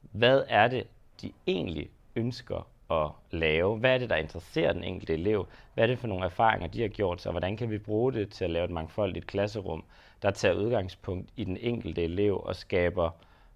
Hvad 0.00 0.42
er 0.48 0.68
det, 0.68 0.86
de 1.22 1.32
egentlig 1.46 1.90
ønsker 2.16 2.68
at 2.90 3.10
lave? 3.30 3.78
Hvad 3.78 3.94
er 3.94 3.98
det, 3.98 4.10
der 4.10 4.16
interesserer 4.16 4.72
den 4.72 4.84
enkelte 4.84 5.14
elev? 5.14 5.46
Hvad 5.74 5.84
er 5.84 5.88
det 5.88 5.98
for 5.98 6.06
nogle 6.06 6.24
erfaringer, 6.24 6.68
de 6.68 6.80
har 6.80 6.88
gjort 6.88 7.20
sig? 7.20 7.30
Hvordan 7.30 7.56
kan 7.56 7.70
vi 7.70 7.78
bruge 7.78 8.12
det 8.12 8.30
til 8.30 8.44
at 8.44 8.50
lave 8.50 8.64
et 8.64 8.70
mangfoldigt 8.70 9.26
klasserum, 9.26 9.84
der 10.22 10.30
tager 10.30 10.54
udgangspunkt 10.54 11.30
i 11.36 11.44
den 11.44 11.56
enkelte 11.56 12.04
elev 12.04 12.40
og 12.44 12.56
skaber 12.56 13.10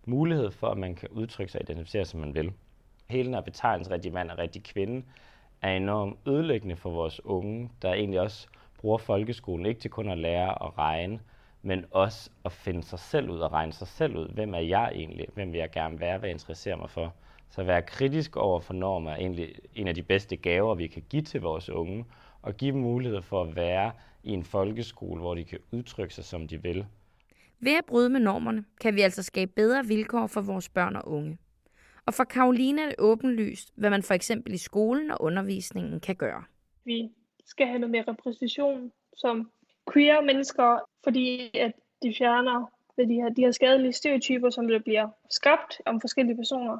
mulighed 0.05 0.51
for, 0.51 0.67
at 0.67 0.79
man 0.79 0.95
kan 0.95 1.09
udtrykke 1.09 1.53
sig 1.53 1.61
og 1.61 1.71
identificere, 1.71 2.05
som 2.05 2.21
man 2.21 2.35
vil? 2.35 2.53
Hele 3.09 3.25
den 3.25 3.35
her 3.35 3.41
betegnelse 3.41 3.91
rigtig 3.91 4.13
mand 4.13 4.31
og 4.31 4.39
rigtig 4.39 4.63
kvinde 4.63 5.05
er 5.63 5.71
enormt 5.71 6.19
ødelæggende 6.27 6.77
for 6.77 6.91
vores 6.91 7.25
unge, 7.25 7.71
der 7.83 7.93
egentlig 7.93 8.21
også 8.21 8.49
bruger 8.81 8.99
folkeskolen 8.99 9.67
ikke 9.67 9.81
til 9.81 9.91
kun 9.91 10.09
at 10.09 10.19
lære 10.19 10.67
at 10.67 10.79
regne, 10.79 11.21
men 11.63 11.85
også 11.91 12.31
at 12.45 12.53
finde 12.53 12.83
sig 12.83 12.99
selv 12.99 13.31
ud 13.31 13.39
og 13.39 13.53
regne 13.53 13.73
sig 13.73 13.87
selv 13.87 14.17
ud. 14.17 14.29
Hvem 14.29 14.55
er 14.55 14.59
jeg 14.59 14.93
egentlig? 14.95 15.27
Hvem 15.35 15.53
vil 15.53 15.59
jeg 15.59 15.71
gerne 15.71 16.01
være? 16.01 16.19
Hvad 16.19 16.31
interesserer 16.31 16.77
mig 16.77 16.91
for? 16.91 17.15
Så 17.51 17.61
at 17.61 17.67
være 17.67 17.83
kritisk 17.83 18.37
over 18.37 18.61
for 18.61 18.75
normer 18.75 19.11
er 19.11 19.17
egentlig 19.17 19.55
en 19.75 19.89
af 19.89 19.95
de 19.95 20.03
bedste 20.03 20.37
gaver, 20.37 20.75
vi 20.75 20.87
kan 20.87 21.03
give 21.09 21.23
til 21.23 21.41
vores 21.41 21.71
unge, 21.71 22.05
og 22.43 22.57
give 22.57 22.73
dem 22.73 22.81
mulighed 22.81 23.23
for 23.23 23.43
at 23.43 23.57
være 23.57 23.93
i 24.23 24.31
en 24.31 24.45
folkeskole, 24.45 25.21
hvor 25.21 25.35
de 25.35 25.45
kan 25.45 25.59
udtrykke 25.73 26.15
sig, 26.15 26.25
som 26.25 26.49
de 26.49 26.63
vil. 26.63 26.87
Ved 27.61 27.77
at 27.77 27.85
bryde 27.85 28.09
med 28.09 28.21
normerne, 28.21 28.65
kan 28.81 28.95
vi 28.95 29.01
altså 29.01 29.23
skabe 29.23 29.53
bedre 29.57 29.87
vilkår 29.87 30.27
for 30.27 30.41
vores 30.41 30.69
børn 30.69 30.97
og 30.97 31.09
unge. 31.09 31.39
Og 32.07 32.15
for 32.15 32.25
Karoline 32.25 32.83
er 32.83 32.87
det 32.87 32.95
åbenlyst, 32.99 33.73
hvad 33.77 33.91
man 33.91 34.03
for 34.03 34.15
eksempel 34.15 34.55
i 34.55 34.59
skolen 34.59 35.11
og 35.11 35.23
undervisningen 35.23 36.01
kan 36.01 36.17
gøre. 36.17 36.45
Vi 36.85 37.11
skal 37.51 37.67
have 37.67 37.79
noget 37.79 37.91
mere 37.91 38.05
repræsentation 38.09 38.93
som 39.17 39.51
queer 39.93 40.21
mennesker, 40.21 40.79
fordi 41.05 41.51
at 41.59 41.73
de 42.03 42.15
fjerner 42.19 42.73
de 43.09 43.15
her, 43.15 43.29
de 43.29 43.43
her 43.43 43.51
skadelige 43.51 43.93
stereotyper, 43.93 44.51
som 44.51 44.69
der 44.69 44.79
bliver 44.79 45.09
skabt 45.31 45.83
om 45.87 46.01
forskellige 46.01 46.37
personer. 46.37 46.79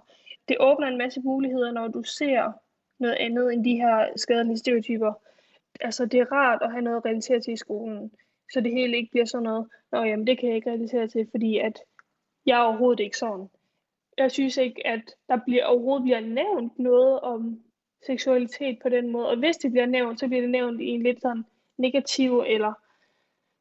Det 0.49 0.57
åbner 0.61 0.89
en 0.89 0.99
masse 0.99 1.21
muligheder, 1.21 1.73
når 1.73 1.89
du 1.89 2.03
ser 2.03 2.53
noget 2.99 3.15
andet 3.15 3.53
end 3.53 3.65
de 3.65 3.77
her 3.77 4.09
skadelige 4.17 4.59
stereotyper. 4.59 5.13
Altså, 5.81 6.07
det 6.07 6.21
er 6.21 6.33
rart 6.33 6.63
at 6.63 6.73
have 6.73 6.83
noget 6.83 6.97
at 6.97 7.05
relatere 7.05 7.41
til 7.41 7.53
i 7.53 7.57
skolen, 7.57 8.13
så 8.53 8.61
det 8.61 8.73
hele 8.73 8.97
ikke 8.97 9.11
bliver 9.11 9.27
sådan 9.27 9.45
noget, 9.45 9.69
Nå, 9.93 10.03
jamen, 10.03 10.27
det 10.27 10.39
kan 10.39 10.49
jeg 10.49 10.57
ikke 10.57 10.71
relatere 10.71 11.09
til, 11.09 11.29
fordi 11.31 11.59
at 11.59 11.79
jeg 12.47 12.61
er 12.61 12.65
overhovedet 12.65 13.01
ikke 13.05 13.19
sådan. 13.19 13.49
Jeg 14.19 14.31
synes 14.31 14.57
ikke, 14.57 14.87
at 14.87 15.03
der 15.29 15.39
bliver, 15.47 15.65
overhovedet 15.65 16.03
bliver 16.03 16.21
nævnt 16.21 16.79
noget 16.79 17.21
om 17.21 17.61
seksualitet 18.07 18.79
på 18.83 18.89
den 18.89 19.11
måde, 19.11 19.29
og 19.29 19.37
hvis 19.37 19.57
det 19.57 19.71
bliver 19.71 19.87
nævnt, 19.87 20.21
så 20.21 20.27
bliver 20.27 20.41
det 20.41 20.51
nævnt 20.51 20.81
i 20.81 20.87
en 20.87 21.03
lidt 21.03 21.23
sådan 21.23 21.45
negativ 21.79 22.45
eller 22.47 22.73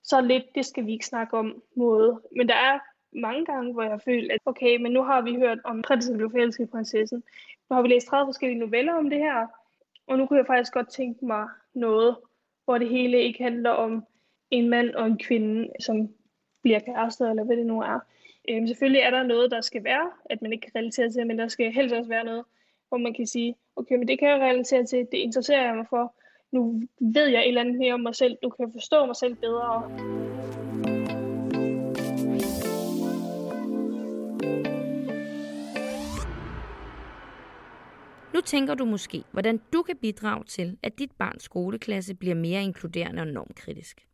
så 0.03 0.21
lidt, 0.21 0.43
det 0.55 0.65
skal 0.65 0.85
vi 0.85 0.91
ikke 0.91 1.05
snakke 1.05 1.37
om 1.37 1.63
måde. 1.75 2.21
Men 2.35 2.47
der 2.47 2.55
er 2.55 2.79
mange 3.11 3.45
gange, 3.45 3.73
hvor 3.73 3.81
jeg 3.81 3.91
har 3.91 4.01
følt, 4.05 4.31
at 4.31 4.39
okay, 4.45 4.77
men 4.77 4.91
nu 4.91 5.03
har 5.03 5.21
vi 5.21 5.35
hørt 5.35 5.59
om 5.63 5.81
prinsessen 5.81 6.17
blev 6.17 6.31
forelsket 6.31 6.63
i 6.63 6.67
prinsessen. 6.67 7.23
Nu 7.69 7.75
har 7.75 7.81
vi 7.81 7.87
læst 7.87 8.07
30 8.07 8.27
forskellige 8.27 8.59
noveller 8.59 8.93
om 8.93 9.09
det 9.09 9.19
her, 9.19 9.47
og 10.07 10.17
nu 10.17 10.25
kunne 10.25 10.39
jeg 10.39 10.47
faktisk 10.47 10.73
godt 10.73 10.89
tænke 10.89 11.25
mig 11.25 11.47
noget, 11.73 12.15
hvor 12.65 12.77
det 12.77 12.89
hele 12.89 13.21
ikke 13.21 13.43
handler 13.43 13.69
om 13.69 14.05
en 14.51 14.69
mand 14.69 14.89
og 14.89 15.05
en 15.05 15.17
kvinde, 15.17 15.69
som 15.79 16.09
bliver 16.61 16.79
kærester, 16.79 17.29
eller 17.29 17.43
hvad 17.43 17.57
det 17.57 17.65
nu 17.65 17.81
er. 17.81 17.99
Øhm, 18.49 18.67
selvfølgelig 18.67 19.01
er 19.01 19.09
der 19.09 19.23
noget, 19.23 19.51
der 19.51 19.61
skal 19.61 19.83
være, 19.83 20.11
at 20.25 20.41
man 20.41 20.53
ikke 20.53 20.61
kan 20.61 20.81
relatere 20.81 21.11
til, 21.11 21.27
men 21.27 21.39
der 21.39 21.47
skal 21.47 21.71
helst 21.71 21.95
også 21.95 22.09
være 22.09 22.23
noget, 22.23 22.45
hvor 22.89 22.97
man 22.97 23.13
kan 23.13 23.27
sige, 23.27 23.55
okay, 23.79 23.95
men 23.95 24.07
det 24.07 24.19
kan 24.19 24.27
jeg 24.29 24.39
relatere 24.39 24.85
til, 24.85 24.99
det 25.11 25.17
interesserer 25.17 25.65
jeg 25.65 25.75
mig 25.75 25.85
for, 25.89 26.13
nu 26.51 26.81
ved 26.99 27.27
jeg 27.27 27.41
et 27.41 27.47
eller 27.47 27.61
andet 27.61 27.77
mere 27.77 27.93
om 27.93 27.99
mig 27.99 28.15
selv, 28.15 28.37
du 28.43 28.49
kan 28.49 28.71
forstå 28.71 29.05
mig 29.05 29.15
selv 29.15 29.35
bedre. 29.35 29.89
Nu 38.33 38.41
tænker 38.41 38.75
du 38.75 38.85
måske, 38.85 39.23
hvordan 39.31 39.61
du 39.73 39.81
kan 39.81 39.97
bidrage 39.97 40.43
til, 40.43 40.77
at 40.83 40.99
dit 40.99 41.11
barns 41.11 41.43
skoleklasse 41.43 42.15
bliver 42.15 42.35
mere 42.35 42.63
inkluderende 42.63 43.21
og 43.21 43.27
normkritisk. 43.27 44.07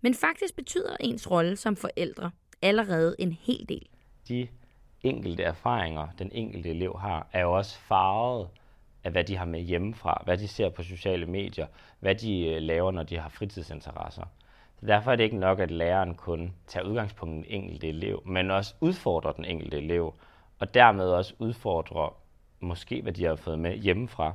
Men 0.00 0.14
faktisk 0.14 0.56
betyder 0.56 0.96
ens 1.00 1.30
rolle 1.30 1.56
som 1.56 1.76
forældre 1.76 2.30
allerede 2.62 3.16
en 3.18 3.32
hel 3.32 3.68
del. 3.68 3.88
De 4.28 4.48
enkelte 5.02 5.42
erfaringer, 5.42 6.08
den 6.18 6.30
enkelte 6.32 6.70
elev 6.70 6.98
har, 6.98 7.28
er 7.32 7.42
jo 7.42 7.56
også 7.56 7.78
farvet 7.78 8.48
af, 9.04 9.12
hvad 9.12 9.24
de 9.24 9.36
har 9.36 9.44
med 9.44 9.60
hjemmefra, 9.60 10.22
hvad 10.24 10.38
de 10.38 10.48
ser 10.48 10.68
på 10.68 10.82
sociale 10.82 11.26
medier, 11.26 11.66
hvad 12.00 12.14
de 12.14 12.46
øh, 12.46 12.62
laver, 12.62 12.90
når 12.90 13.02
de 13.02 13.18
har 13.18 13.28
fritidsinteresser. 13.28 14.24
Så 14.80 14.86
derfor 14.86 15.12
er 15.12 15.16
det 15.16 15.24
ikke 15.24 15.36
nok, 15.36 15.60
at 15.60 15.70
læreren 15.70 16.14
kun 16.14 16.52
tager 16.66 16.86
udgangspunkt 16.86 17.46
i 17.46 17.48
den 17.48 17.62
enkelte 17.62 17.88
elev, 17.88 18.22
men 18.26 18.50
også 18.50 18.74
udfordrer 18.80 19.32
den 19.32 19.44
enkelte 19.44 19.76
elev, 19.76 20.14
og 20.58 20.74
dermed 20.74 21.08
også 21.08 21.34
udfordrer 21.38 22.16
måske, 22.60 23.02
hvad 23.02 23.12
de 23.12 23.24
har 23.24 23.36
fået 23.36 23.58
med 23.58 23.76
hjemmefra. 23.76 24.34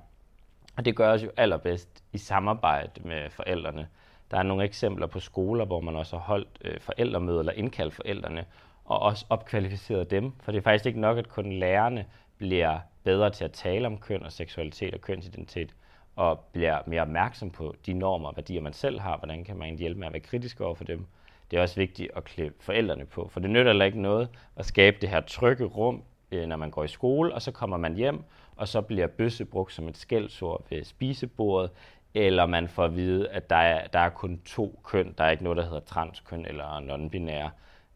Og 0.78 0.86
det 0.86 0.96
gøres 0.96 1.24
jo 1.24 1.32
allerbedst 1.38 2.04
i 2.14 2.18
samarbejde 2.18 3.08
med 3.08 3.30
forældrene. 3.30 3.88
Der 4.32 4.38
er 4.38 4.44
nogle 4.44 4.64
eksempler 4.64 5.08
på 5.08 5.20
skoler, 5.20 5.66
hvor 5.66 5.82
man 5.82 5.96
også 5.96 6.18
har 6.18 6.24
holdt 6.24 6.58
øh, 6.62 6.80
forældremøder 6.80 7.40
eller 7.40 7.54
indkaldt 7.54 7.94
forældrene, 7.94 8.46
og 8.86 9.00
også 9.00 9.26
opkvalificeret 9.30 10.12
dem. 10.12 10.32
For 10.40 10.52
det 10.52 10.58
er 10.58 10.64
faktisk 10.64 10.86
ikke 10.86 11.00
nok, 11.00 11.18
at 11.18 11.30
kun 11.30 11.52
lærerne 11.52 12.06
bliver 12.38 12.80
bedre 13.04 13.30
til 13.30 13.44
at 13.44 13.52
tale 13.52 13.88
om 13.88 13.98
køn 13.98 14.24
og 14.24 14.32
seksualitet 14.32 14.94
og 14.94 15.02
kønsidentitet, 15.02 15.76
og 16.16 16.40
bliver 16.40 16.80
mere 16.88 17.02
opmærksom 17.02 17.50
på 17.50 17.76
de 17.86 17.94
normer 17.94 18.30
og 18.30 18.36
værdier, 18.36 18.62
man 18.62 18.74
selv 18.74 19.00
har. 19.00 19.18
Hvordan 19.18 19.44
kan 19.44 19.58
man 19.58 19.78
hjælpe 19.78 20.00
med 20.00 20.08
at 20.08 20.14
være 20.14 20.22
kritisk 20.22 20.62
over 20.62 20.76
for 20.76 20.84
dem? 20.84 21.06
Det 21.52 21.58
er 21.58 21.62
også 21.62 21.76
vigtigt 21.76 22.12
at 22.16 22.24
klæde 22.24 22.52
forældrene 22.60 23.06
på, 23.06 23.28
for 23.28 23.40
det 23.40 23.50
nytter 23.50 23.72
heller 23.72 23.86
ikke 23.86 24.02
noget 24.02 24.30
at 24.56 24.66
skabe 24.66 24.98
det 25.02 25.10
her 25.10 25.22
trygge 25.22 25.66
rum, 25.66 26.04
øh, 26.32 26.48
når 26.48 26.56
man 26.56 26.72
går 26.72 26.84
i 26.84 26.88
skole, 26.88 27.34
og 27.34 27.42
så 27.42 27.52
kommer 27.52 27.78
man 27.78 27.96
hjem, 27.96 28.24
og 28.56 28.68
så 28.68 28.82
bliver 28.82 29.08
bøsse 29.08 29.46
brugt 29.46 29.74
som 29.74 29.88
et 29.88 29.98
skældsord 29.98 30.66
ved 30.70 30.84
spisebordet, 30.84 31.72
eller 32.14 32.46
man 32.46 32.68
får 32.68 32.86
at 32.86 32.96
vide, 32.96 33.30
at 33.30 33.50
der 33.50 33.56
er, 33.56 33.88
der 33.88 34.00
er 34.00 34.10
kun 34.10 34.42
to 34.46 34.80
køn, 34.84 35.14
der 35.18 35.24
er 35.24 35.30
ikke 35.30 35.44
noget, 35.44 35.58
der 35.58 35.64
hedder 35.64 35.80
transkøn 35.80 36.46
eller 36.46 36.80
non-binære 36.80 37.50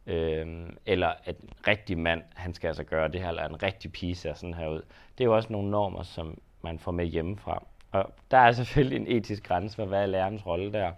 øh, 0.09 0.69
eller 0.85 1.13
at 1.23 1.39
en 1.39 1.49
rigtig 1.67 1.97
mand, 1.97 2.21
han 2.35 2.53
skal 2.53 2.67
altså 2.67 2.83
gøre 2.83 3.07
det 3.07 3.21
her, 3.21 3.29
eller 3.29 3.45
en 3.45 3.63
rigtig 3.63 3.91
pige 3.91 4.15
ser 4.15 4.33
sådan 4.33 4.53
her 4.53 4.67
ud. 4.67 4.81
Det 5.17 5.23
er 5.23 5.25
jo 5.25 5.35
også 5.35 5.53
nogle 5.53 5.71
normer, 5.71 6.03
som 6.03 6.37
man 6.61 6.79
får 6.79 6.91
med 6.91 7.05
hjemmefra. 7.05 7.63
Og 7.91 8.13
der 8.31 8.37
er 8.37 8.51
selvfølgelig 8.51 8.95
en 8.95 9.17
etisk 9.17 9.43
grænse 9.43 9.75
for, 9.75 9.85
hvad 9.85 10.01
er 10.01 10.05
lærernes 10.05 10.45
rolle 10.45 10.71
der. 10.71 10.91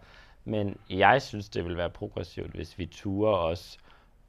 Men 0.45 0.77
jeg 0.89 1.21
synes, 1.21 1.49
det 1.49 1.65
vil 1.65 1.77
være 1.77 1.89
progressivt, 1.89 2.51
hvis 2.51 2.77
vi 2.77 2.85
turer 2.85 3.37
os 3.37 3.77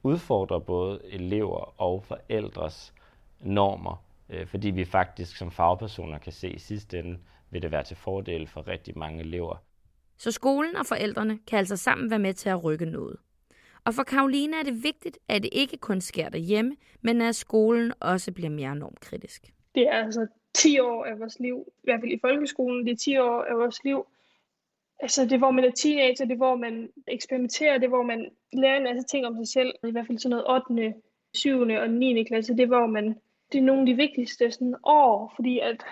udfordre 0.03 0.61
både 0.61 1.01
elever 1.03 1.81
og 1.81 2.03
forældres 2.03 2.93
normer, 3.39 4.03
øh, 4.29 4.47
fordi 4.47 4.69
vi 4.69 4.85
faktisk 4.85 5.37
som 5.37 5.51
fagpersoner 5.51 6.17
kan 6.17 6.31
se 6.31 6.49
i 6.49 6.59
sidste 6.59 6.99
ende, 6.99 7.19
vil 7.49 7.61
det 7.61 7.71
være 7.71 7.83
til 7.83 7.97
fordel 7.97 8.47
for 8.47 8.67
rigtig 8.67 8.97
mange 8.97 9.19
elever. 9.19 9.55
Så 10.17 10.31
skolen 10.31 10.75
og 10.75 10.85
forældrene 10.85 11.39
kan 11.47 11.59
altså 11.59 11.77
sammen 11.77 12.09
være 12.09 12.19
med 12.19 12.33
til 12.33 12.49
at 12.49 12.63
rykke 12.63 12.85
noget. 12.85 13.17
Og 13.85 13.93
for 13.93 14.03
Karoline 14.03 14.57
er 14.57 14.63
det 14.63 14.83
vigtigt, 14.83 15.19
at 15.27 15.43
det 15.43 15.49
ikke 15.51 15.77
kun 15.77 16.01
sker 16.01 16.29
derhjemme, 16.29 16.75
men 17.01 17.21
at 17.21 17.35
skolen 17.35 17.93
også 17.99 18.31
bliver 18.33 18.49
mere 18.49 18.75
normkritisk. 18.75 19.53
Det 19.75 19.87
er 19.87 20.03
altså 20.05 20.27
10 20.53 20.79
år 20.79 21.05
af 21.05 21.19
vores 21.19 21.39
liv, 21.39 21.65
i 21.67 21.83
hvert 21.83 21.99
fald 21.99 22.11
i 22.11 22.19
folkeskolen, 22.21 22.85
det 22.85 22.91
er 22.91 22.95
10 22.95 23.17
år 23.17 23.43
af 23.43 23.57
vores 23.57 23.83
liv. 23.83 24.05
Altså 24.99 25.25
det, 25.25 25.37
hvor 25.37 25.51
man 25.51 25.63
er 25.63 25.71
teenager, 25.71 26.25
det, 26.25 26.37
hvor 26.37 26.55
man 26.55 26.89
eksperimenterer, 27.07 27.77
det, 27.77 27.89
hvor 27.89 28.03
man 28.03 28.29
lærer 28.53 28.77
en 28.77 28.83
masse 28.83 29.03
ting 29.07 29.25
om 29.25 29.35
sig 29.35 29.47
selv. 29.47 29.73
I 29.87 29.91
hvert 29.91 30.07
fald 30.07 30.19
sådan 30.19 30.43
noget 30.47 30.63
8., 30.69 30.93
7. 31.33 31.59
og 31.59 31.89
9. 31.89 32.23
klasse, 32.23 32.57
det, 32.57 32.67
hvor 32.67 32.85
man, 32.85 33.15
det 33.51 33.57
er 33.57 33.63
nogle 33.63 33.81
af 33.81 33.85
de 33.85 33.95
vigtigste 33.95 34.51
sådan, 34.51 34.75
år, 34.83 35.33
fordi 35.35 35.59
at 35.59 35.85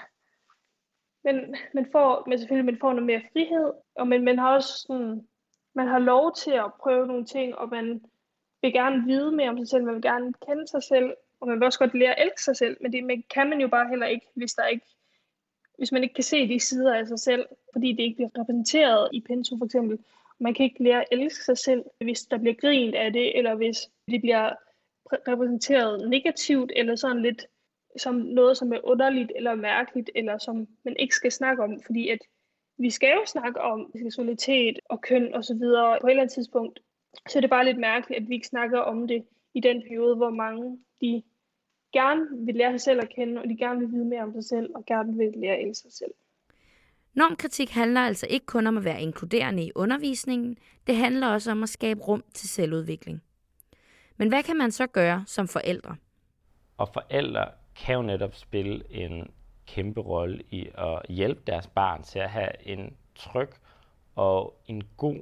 men 1.24 1.56
man 1.74 1.88
får, 1.92 2.30
men 2.30 2.40
selvfølgelig 2.40 2.66
man 2.66 2.80
får 2.82 2.94
noget 2.94 3.06
mere 3.06 3.22
frihed, 3.34 3.72
og 3.96 4.08
man, 4.08 4.24
man 4.24 4.40
har 4.40 4.54
også 4.54 4.86
sådan, 4.88 5.28
man 5.74 5.88
har 5.88 6.00
lov 6.00 6.36
til 6.36 6.52
at 6.52 6.74
prøve 6.80 7.08
nogle 7.08 7.26
ting, 7.26 7.56
og 7.56 7.70
man 7.70 8.02
vil 8.62 8.74
gerne 8.74 9.06
vide 9.06 9.32
mere 9.32 9.50
om 9.50 9.58
sig 9.58 9.68
selv, 9.68 9.84
man 9.84 9.96
vil 9.96 10.02
gerne 10.02 10.34
kende 10.48 10.68
sig 10.68 10.84
selv, 10.84 11.14
og 11.40 11.48
man 11.48 11.60
vil 11.60 11.66
også 11.66 11.80
godt 11.80 11.94
lære 11.94 12.20
at 12.20 12.26
elske 12.26 12.44
sig 12.44 12.56
selv, 12.56 12.78
men 12.82 12.94
det 12.94 13.30
kan 13.30 13.50
man 13.50 13.62
jo 13.62 13.68
bare 13.68 13.90
heller 13.90 14.06
ikke, 14.06 14.28
hvis 14.36 14.54
der 14.54 14.66
ikke 14.66 14.86
hvis 15.82 15.92
man 15.92 16.04
ikke 16.04 16.16
kan 16.16 16.24
se 16.24 16.48
de 16.48 16.60
sider 16.60 16.96
af 16.96 17.08
sig 17.08 17.20
selv, 17.20 17.46
fordi 17.74 17.92
det 17.92 18.04
ikke 18.04 18.16
bliver 18.16 18.30
repræsenteret 18.40 19.10
i 19.14 19.22
pensum 19.22 19.60
for 19.60 19.66
eksempel. 19.66 20.00
Man 20.40 20.54
kan 20.54 20.64
ikke 20.64 20.84
lære 20.84 21.02
at 21.02 21.08
elske 21.12 21.44
sig 21.44 21.58
selv, 21.58 21.84
hvis 22.02 22.22
der 22.22 22.38
bliver 22.38 22.54
grint 22.54 22.96
af 22.96 23.14
det, 23.14 23.38
eller 23.38 23.56
hvis 23.56 23.78
det 24.08 24.22
bliver 24.22 24.54
repræsenteret 25.28 26.10
negativt, 26.10 26.72
eller 26.76 26.96
sådan 26.96 27.22
lidt 27.22 27.46
som 27.98 28.16
noget, 28.16 28.58
som 28.58 28.74
er 28.74 28.80
underligt 28.84 29.32
eller 29.36 29.56
mærkeligt, 29.56 30.10
eller 30.16 30.38
som 30.38 30.68
man 30.86 30.96
ikke 31.00 31.16
skal 31.16 31.32
snakke 31.32 31.64
om, 31.64 31.82
fordi 31.86 32.10
at 32.10 32.20
vi 32.82 32.90
skal 32.90 33.10
jo 33.20 33.26
snakke 33.26 33.62
om 33.62 33.92
seksualitet 33.96 34.80
og 34.90 35.02
køn 35.02 35.34
og 35.34 35.46
så 35.46 35.54
videre 35.54 35.98
på 36.02 36.08
et 36.08 36.12
eller 36.12 36.22
andet 36.22 36.34
tidspunkt. 36.34 36.80
Så 37.30 37.40
er 37.40 37.42
det 37.42 37.50
bare 37.50 37.66
lidt 37.66 37.80
mærkeligt, 37.80 38.22
at 38.22 38.30
vi 38.30 38.34
ikke 38.34 38.48
snakker 38.48 38.80
om 38.80 39.08
det 39.08 39.24
i 39.54 39.60
den 39.60 39.82
periode, 39.82 40.16
hvor 40.16 40.30
mange 40.30 40.78
de 41.02 41.24
gerne 41.94 42.46
vil 42.46 42.56
lære 42.56 42.72
sig 42.72 42.82
selv 42.82 43.00
at 43.02 43.10
kende, 43.16 43.42
og 43.42 43.50
de 43.50 43.58
gerne 43.58 43.80
vil 43.80 43.92
vide 43.92 44.06
mere 44.06 44.24
om 44.24 44.34
sig 44.34 44.44
selv, 44.44 44.70
og 44.76 44.86
gerne 44.86 45.18
vil 45.18 45.34
lære 45.36 45.56
at 45.56 45.68
elske 45.68 45.82
sig 45.82 45.94
selv. 45.94 46.12
Normkritik 47.14 47.70
handler 47.70 48.02
altså 48.02 48.28
ikke 48.30 48.46
kun 48.46 48.68
om 48.68 48.78
at 48.78 48.86
være 48.86 49.02
inkluderende 49.02 49.64
i 49.64 49.72
undervisningen, 49.76 50.58
det 50.88 50.96
handler 50.96 51.28
også 51.28 51.52
om 51.52 51.64
at 51.64 51.70
skabe 51.70 52.02
rum 52.02 52.24
til 52.34 52.50
selvudvikling. 52.50 53.24
Men 54.18 54.30
hvad 54.30 54.44
kan 54.44 54.58
man 54.58 54.72
så 54.72 54.88
gøre 54.88 55.24
som 55.28 55.48
forældre? 55.48 55.96
Og 56.78 56.90
forældre 56.94 57.46
kan 57.76 57.96
jo 57.96 58.02
netop 58.02 58.36
spille 58.36 58.84
en 58.90 59.32
kæmpe 59.68 60.02
rolle 60.02 60.44
i 60.50 60.70
at 60.74 61.02
hjælpe 61.10 61.42
deres 61.48 61.68
barn 61.68 62.04
til 62.04 62.20
at 62.20 62.30
have 62.30 62.68
en 62.68 62.96
tryg 63.16 63.50
og 64.16 64.62
en 64.68 64.84
god 64.98 65.20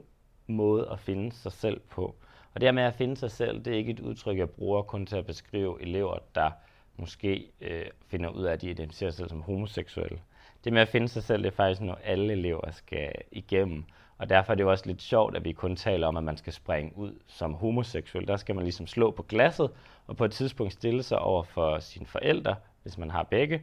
måde 0.47 0.89
at 0.91 0.99
finde 0.99 1.31
sig 1.31 1.51
selv 1.51 1.79
på. 1.79 2.15
Og 2.53 2.61
det 2.61 2.67
her 2.67 2.71
med 2.71 2.83
at 2.83 2.93
finde 2.93 3.17
sig 3.17 3.31
selv, 3.31 3.65
det 3.65 3.73
er 3.73 3.77
ikke 3.77 3.91
et 3.91 3.99
udtryk, 3.99 4.37
jeg 4.37 4.49
bruger 4.49 4.81
kun 4.81 5.05
til 5.05 5.15
at 5.15 5.25
beskrive 5.25 5.81
elever, 5.81 6.17
der 6.35 6.51
måske 6.97 7.51
øh, 7.61 7.85
finder 8.07 8.29
ud 8.29 8.43
af, 8.43 8.53
at 8.53 8.61
de 8.61 8.69
identificerer 8.69 9.11
sig 9.11 9.17
selv 9.17 9.29
som 9.29 9.41
homoseksuelle. 9.41 10.19
Det 10.63 10.73
med 10.73 10.81
at 10.81 10.87
finde 10.87 11.07
sig 11.07 11.23
selv, 11.23 11.43
det 11.43 11.51
er 11.51 11.55
faktisk 11.55 11.81
noget, 11.81 11.99
alle 12.03 12.33
elever 12.33 12.71
skal 12.71 13.11
igennem. 13.31 13.83
Og 14.17 14.29
derfor 14.29 14.51
er 14.51 14.55
det 14.55 14.63
jo 14.63 14.71
også 14.71 14.85
lidt 14.87 15.01
sjovt, 15.01 15.35
at 15.35 15.45
vi 15.45 15.51
kun 15.51 15.75
taler 15.75 16.07
om, 16.07 16.17
at 16.17 16.23
man 16.23 16.37
skal 16.37 16.53
springe 16.53 16.97
ud 16.97 17.19
som 17.27 17.53
homoseksuel. 17.53 18.27
Der 18.27 18.37
skal 18.37 18.55
man 18.55 18.63
ligesom 18.63 18.87
slå 18.87 19.11
på 19.11 19.23
glasset, 19.23 19.71
og 20.07 20.17
på 20.17 20.25
et 20.25 20.31
tidspunkt 20.31 20.73
stille 20.73 21.03
sig 21.03 21.19
over 21.19 21.43
for 21.43 21.79
sine 21.79 22.05
forældre, 22.05 22.55
hvis 22.83 22.97
man 22.97 23.11
har 23.11 23.23
begge, 23.23 23.61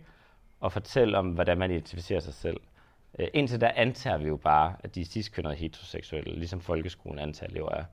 og 0.61 0.73
fortælle 0.73 1.19
om, 1.19 1.29
hvordan 1.29 1.59
man 1.59 1.71
identificerer 1.71 2.21
sig 2.21 2.35
selv. 2.35 2.61
Øh, 3.19 3.29
indtil 3.35 3.61
der 3.61 3.71
antager 3.77 4.17
vi 4.17 4.29
jo 4.29 4.37
bare, 4.37 4.75
at 4.81 4.95
de 4.95 5.01
er 5.01 5.05
sidstkønnede 5.05 5.55
heteroseksuelle, 5.55 6.39
ligesom 6.39 6.61
folkeskolen 6.61 7.19
antager 7.19 7.51
elever 7.51 7.71
er. 7.71 7.85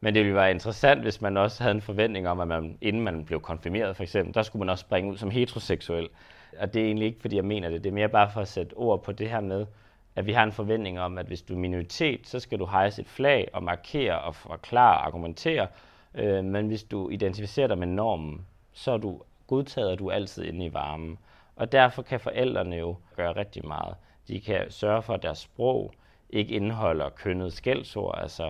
Men 0.00 0.14
det 0.14 0.22
ville 0.24 0.36
være 0.36 0.50
interessant, 0.50 1.02
hvis 1.02 1.20
man 1.20 1.36
også 1.36 1.62
havde 1.62 1.74
en 1.74 1.80
forventning 1.80 2.28
om, 2.28 2.40
at 2.40 2.48
man, 2.48 2.78
inden 2.80 3.02
man 3.02 3.24
blev 3.24 3.40
konfirmeret 3.40 3.96
for 3.96 4.02
eksempel, 4.02 4.34
der 4.34 4.42
skulle 4.42 4.60
man 4.60 4.68
også 4.68 4.82
springe 4.82 5.12
ud 5.12 5.16
som 5.16 5.30
heteroseksuel. 5.30 6.08
Og 6.58 6.74
det 6.74 6.82
er 6.82 6.86
egentlig 6.86 7.06
ikke, 7.06 7.20
fordi 7.20 7.36
jeg 7.36 7.44
mener 7.44 7.68
det. 7.68 7.84
Det 7.84 7.90
er 7.90 7.94
mere 7.94 8.08
bare 8.08 8.30
for 8.30 8.40
at 8.40 8.48
sætte 8.48 8.74
ord 8.74 9.02
på 9.02 9.12
det 9.12 9.30
her 9.30 9.40
med, 9.40 9.66
at 10.16 10.26
vi 10.26 10.32
har 10.32 10.44
en 10.44 10.52
forventning 10.52 11.00
om, 11.00 11.18
at 11.18 11.26
hvis 11.26 11.42
du 11.42 11.54
er 11.54 11.58
minoritet, 11.58 12.28
så 12.28 12.40
skal 12.40 12.58
du 12.58 12.66
hejse 12.66 13.02
et 13.02 13.08
flag 13.08 13.48
og 13.52 13.62
markere 13.62 14.20
og 14.20 14.34
forklare 14.34 14.96
og 14.96 15.06
argumentere. 15.06 15.66
Øh, 16.14 16.44
men 16.44 16.66
hvis 16.66 16.82
du 16.82 17.08
identificerer 17.08 17.66
dig 17.66 17.78
med 17.78 17.86
normen, 17.86 18.46
så 18.72 18.92
er 18.92 18.96
du 18.96 19.22
godtaget, 19.46 19.92
at 19.92 19.98
du 19.98 20.06
er 20.06 20.12
altid 20.12 20.44
inde 20.44 20.66
i 20.66 20.72
varmen. 20.72 21.18
Og 21.60 21.72
derfor 21.72 22.02
kan 22.02 22.20
forældrene 22.20 22.76
jo 22.76 22.96
gøre 23.16 23.36
rigtig 23.36 23.66
meget. 23.66 23.96
De 24.28 24.40
kan 24.40 24.70
sørge 24.70 25.02
for, 25.02 25.14
at 25.14 25.22
deres 25.22 25.38
sprog 25.38 25.92
ikke 26.30 26.54
indeholder 26.54 27.08
kønnet 27.08 27.52
skældsord, 27.52 28.18
altså 28.22 28.46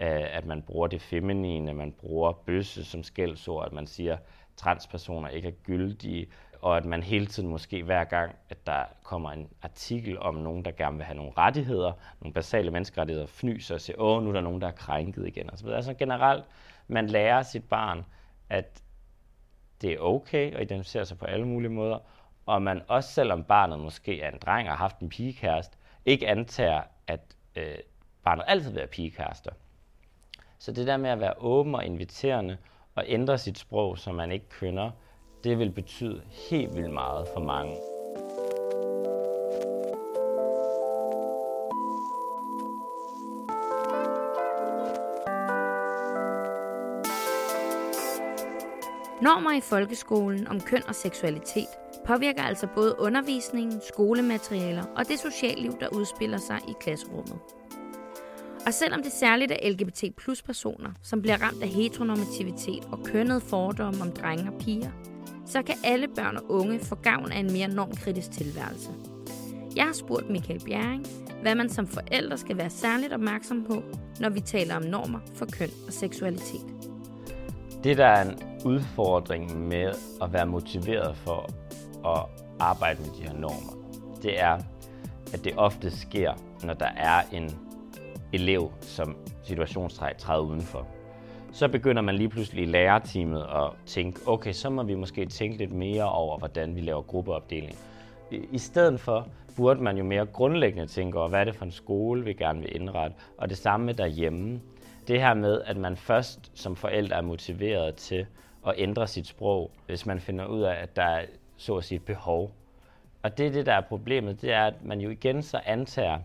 øh, 0.00 0.36
at 0.36 0.46
man 0.46 0.62
bruger 0.62 0.86
det 0.86 1.02
feminine, 1.02 1.70
at 1.70 1.76
man 1.76 1.92
bruger 1.92 2.32
bøsse 2.32 2.84
som 2.84 3.02
skældsord, 3.02 3.66
at 3.66 3.72
man 3.72 3.86
siger, 3.86 4.12
at 4.12 4.22
transpersoner 4.56 5.28
ikke 5.28 5.48
er 5.48 5.52
gyldige, 5.52 6.26
og 6.60 6.76
at 6.76 6.84
man 6.84 7.02
hele 7.02 7.26
tiden 7.26 7.48
måske 7.48 7.82
hver 7.82 8.04
gang, 8.04 8.34
at 8.50 8.66
der 8.66 8.84
kommer 9.02 9.30
en 9.30 9.48
artikel 9.62 10.18
om 10.18 10.34
nogen, 10.34 10.64
der 10.64 10.70
gerne 10.70 10.96
vil 10.96 11.06
have 11.06 11.16
nogle 11.16 11.32
rettigheder, 11.38 11.92
nogle 12.20 12.34
basale 12.34 12.70
menneskerettigheder, 12.70 13.26
fnyser 13.26 13.74
og 13.74 13.80
siger, 13.80 14.00
åh, 14.00 14.22
nu 14.22 14.28
er 14.28 14.34
der 14.34 14.40
nogen, 14.40 14.60
der 14.60 14.66
er 14.66 14.72
krænket 14.72 15.26
igen. 15.26 15.50
Og 15.50 15.58
så. 15.58 15.70
Altså 15.70 15.94
generelt, 15.94 16.44
man 16.88 17.06
lærer 17.06 17.42
sit 17.42 17.68
barn, 17.68 18.04
at 18.48 18.82
det 19.80 19.92
er 19.92 19.98
okay 19.98 20.54
at 20.54 20.62
identificere 20.62 21.04
sig 21.04 21.18
på 21.18 21.24
alle 21.24 21.46
mulige 21.46 21.70
måder, 21.70 21.98
og 22.46 22.62
man 22.62 22.82
også 22.88 23.12
selvom 23.12 23.44
barnet 23.44 23.78
måske 23.78 24.20
er 24.20 24.30
en 24.30 24.38
dreng 24.38 24.68
og 24.68 24.76
har 24.76 24.84
haft 24.84 24.98
en 24.98 25.08
pigekæreste, 25.08 25.76
ikke 26.04 26.28
antager, 26.28 26.82
at 27.06 27.20
øh, 27.56 27.74
barnet 28.24 28.44
altid 28.46 28.68
vil 28.68 28.76
være 28.76 28.86
pigekærester. 28.86 29.50
Så 30.58 30.72
det 30.72 30.86
der 30.86 30.96
med 30.96 31.10
at 31.10 31.20
være 31.20 31.34
åben 31.38 31.74
og 31.74 31.84
inviterende 31.84 32.56
og 32.94 33.04
ændre 33.06 33.38
sit 33.38 33.58
sprog, 33.58 33.98
så 33.98 34.12
man 34.12 34.32
ikke 34.32 34.48
kønner, 34.48 34.90
det 35.44 35.58
vil 35.58 35.70
betyde 35.70 36.22
helt 36.50 36.76
vildt 36.76 36.92
meget 36.92 37.28
for 37.34 37.40
mange. 37.40 37.76
Normer 49.22 49.52
i 49.52 49.60
folkeskolen 49.60 50.48
om 50.48 50.60
køn 50.60 50.82
og 50.88 50.94
seksualitet 50.94 51.81
påvirker 52.06 52.42
altså 52.42 52.66
både 52.74 52.94
undervisningen, 52.98 53.80
skolematerialer 53.88 54.84
og 54.96 55.08
det 55.08 55.18
socialliv, 55.18 55.72
der 55.80 55.88
udspiller 55.88 56.38
sig 56.38 56.58
i 56.68 56.72
klasserummet. 56.80 57.38
Og 58.66 58.74
selvom 58.74 59.02
det 59.02 59.12
særligt 59.12 59.52
er 59.52 59.70
LGBT 59.70 60.04
plus 60.16 60.42
personer, 60.42 60.90
som 61.02 61.22
bliver 61.22 61.42
ramt 61.42 61.62
af 61.62 61.68
heteronormativitet 61.68 62.84
og 62.92 63.04
kønnet 63.04 63.42
fordomme 63.42 64.02
om 64.02 64.12
drenge 64.12 64.52
og 64.52 64.58
piger, 64.58 64.90
så 65.46 65.62
kan 65.62 65.74
alle 65.84 66.08
børn 66.08 66.36
og 66.36 66.50
unge 66.50 66.80
få 66.80 66.94
gavn 66.94 67.32
af 67.32 67.38
en 67.38 67.52
mere 67.52 67.68
normkritisk 67.68 68.30
tilværelse. 68.30 68.90
Jeg 69.76 69.84
har 69.84 69.92
spurgt 69.92 70.30
Michael 70.30 70.60
Bjerring, 70.64 71.06
hvad 71.42 71.54
man 71.54 71.68
som 71.68 71.86
forældre 71.86 72.38
skal 72.38 72.56
være 72.56 72.70
særligt 72.70 73.12
opmærksom 73.12 73.64
på, 73.64 73.82
når 74.20 74.28
vi 74.28 74.40
taler 74.40 74.76
om 74.76 74.82
normer 74.82 75.18
for 75.34 75.46
køn 75.52 75.70
og 75.86 75.92
seksualitet. 75.92 76.66
Det, 77.84 77.96
der 77.96 78.06
er 78.06 78.30
en 78.30 78.38
udfordring 78.64 79.68
med 79.68 79.92
at 80.22 80.32
være 80.32 80.46
motiveret 80.46 81.16
for 81.16 81.50
at 82.06 82.24
arbejde 82.60 83.00
med 83.00 83.10
de 83.18 83.22
her 83.22 83.38
normer, 83.38 83.72
det 84.22 84.40
er, 84.40 84.58
at 85.32 85.44
det 85.44 85.52
ofte 85.56 85.90
sker, 85.90 86.32
når 86.64 86.74
der 86.74 86.90
er 86.96 87.22
en 87.32 87.50
elev, 88.32 88.72
som 88.80 89.16
situationstræk 89.42 90.18
træder 90.18 90.42
udenfor. 90.42 90.86
Så 91.52 91.68
begynder 91.68 92.02
man 92.02 92.14
lige 92.14 92.28
pludselig 92.28 92.62
i 92.62 92.66
lærerteamet 92.66 93.42
at 93.42 93.70
tænke, 93.86 94.20
okay, 94.26 94.52
så 94.52 94.70
må 94.70 94.82
vi 94.82 94.94
måske 94.94 95.26
tænke 95.26 95.58
lidt 95.58 95.72
mere 95.72 96.12
over, 96.12 96.38
hvordan 96.38 96.76
vi 96.76 96.80
laver 96.80 97.02
gruppeopdeling. 97.02 97.76
I 98.30 98.58
stedet 98.58 99.00
for 99.00 99.28
burde 99.56 99.82
man 99.82 99.96
jo 99.96 100.04
mere 100.04 100.26
grundlæggende 100.26 100.86
tænke 100.86 101.18
over, 101.18 101.28
hvad 101.28 101.40
er 101.40 101.44
det 101.44 101.54
for 101.54 101.64
en 101.64 101.70
skole, 101.70 102.24
vi 102.24 102.32
gerne 102.32 102.60
vil 102.60 102.76
indrette, 102.76 103.16
og 103.38 103.48
det 103.48 103.58
samme 103.58 103.86
med 103.86 103.94
derhjemme. 103.94 104.60
Det 105.08 105.20
her 105.20 105.34
med, 105.34 105.62
at 105.66 105.76
man 105.76 105.96
først 105.96 106.50
som 106.54 106.76
forældre 106.76 107.16
er 107.16 107.22
motiveret 107.22 107.94
til 107.94 108.26
at 108.66 108.74
ændre 108.76 109.06
sit 109.06 109.26
sprog, 109.26 109.70
hvis 109.86 110.06
man 110.06 110.20
finder 110.20 110.46
ud 110.46 110.60
af, 110.60 110.74
at 110.82 110.96
der 110.96 111.02
er 111.02 111.22
så 111.62 111.76
at 111.76 111.84
sige 111.84 111.98
behov. 111.98 112.50
Og 113.22 113.38
det 113.38 113.46
er 113.46 113.50
det, 113.50 113.66
der 113.66 113.72
er 113.72 113.80
problemet, 113.80 114.42
det 114.42 114.52
er, 114.52 114.64
at 114.64 114.84
man 114.84 115.00
jo 115.00 115.10
igen 115.10 115.42
så 115.42 115.60
antager, 115.64 116.18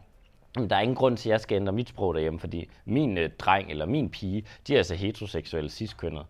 at 0.58 0.70
der 0.70 0.76
er 0.76 0.82
ingen 0.82 0.96
grund 0.96 1.18
til, 1.18 1.30
at 1.30 1.32
jeg 1.32 1.42
skal 1.42 1.56
ændre 1.56 1.74
mit 1.74 1.90
sprog 1.90 2.14
derhjemme, 2.14 2.40
fordi 2.40 2.70
min 2.86 3.18
øh, 3.18 3.30
dreng 3.40 3.72
eller 3.72 3.86
min 3.86 4.10
pige, 4.10 4.46
de 4.68 4.74
er 4.74 4.78
altså 4.78 4.96
heteroseksuelle 4.96 5.70
ciskønnet. 5.70 6.26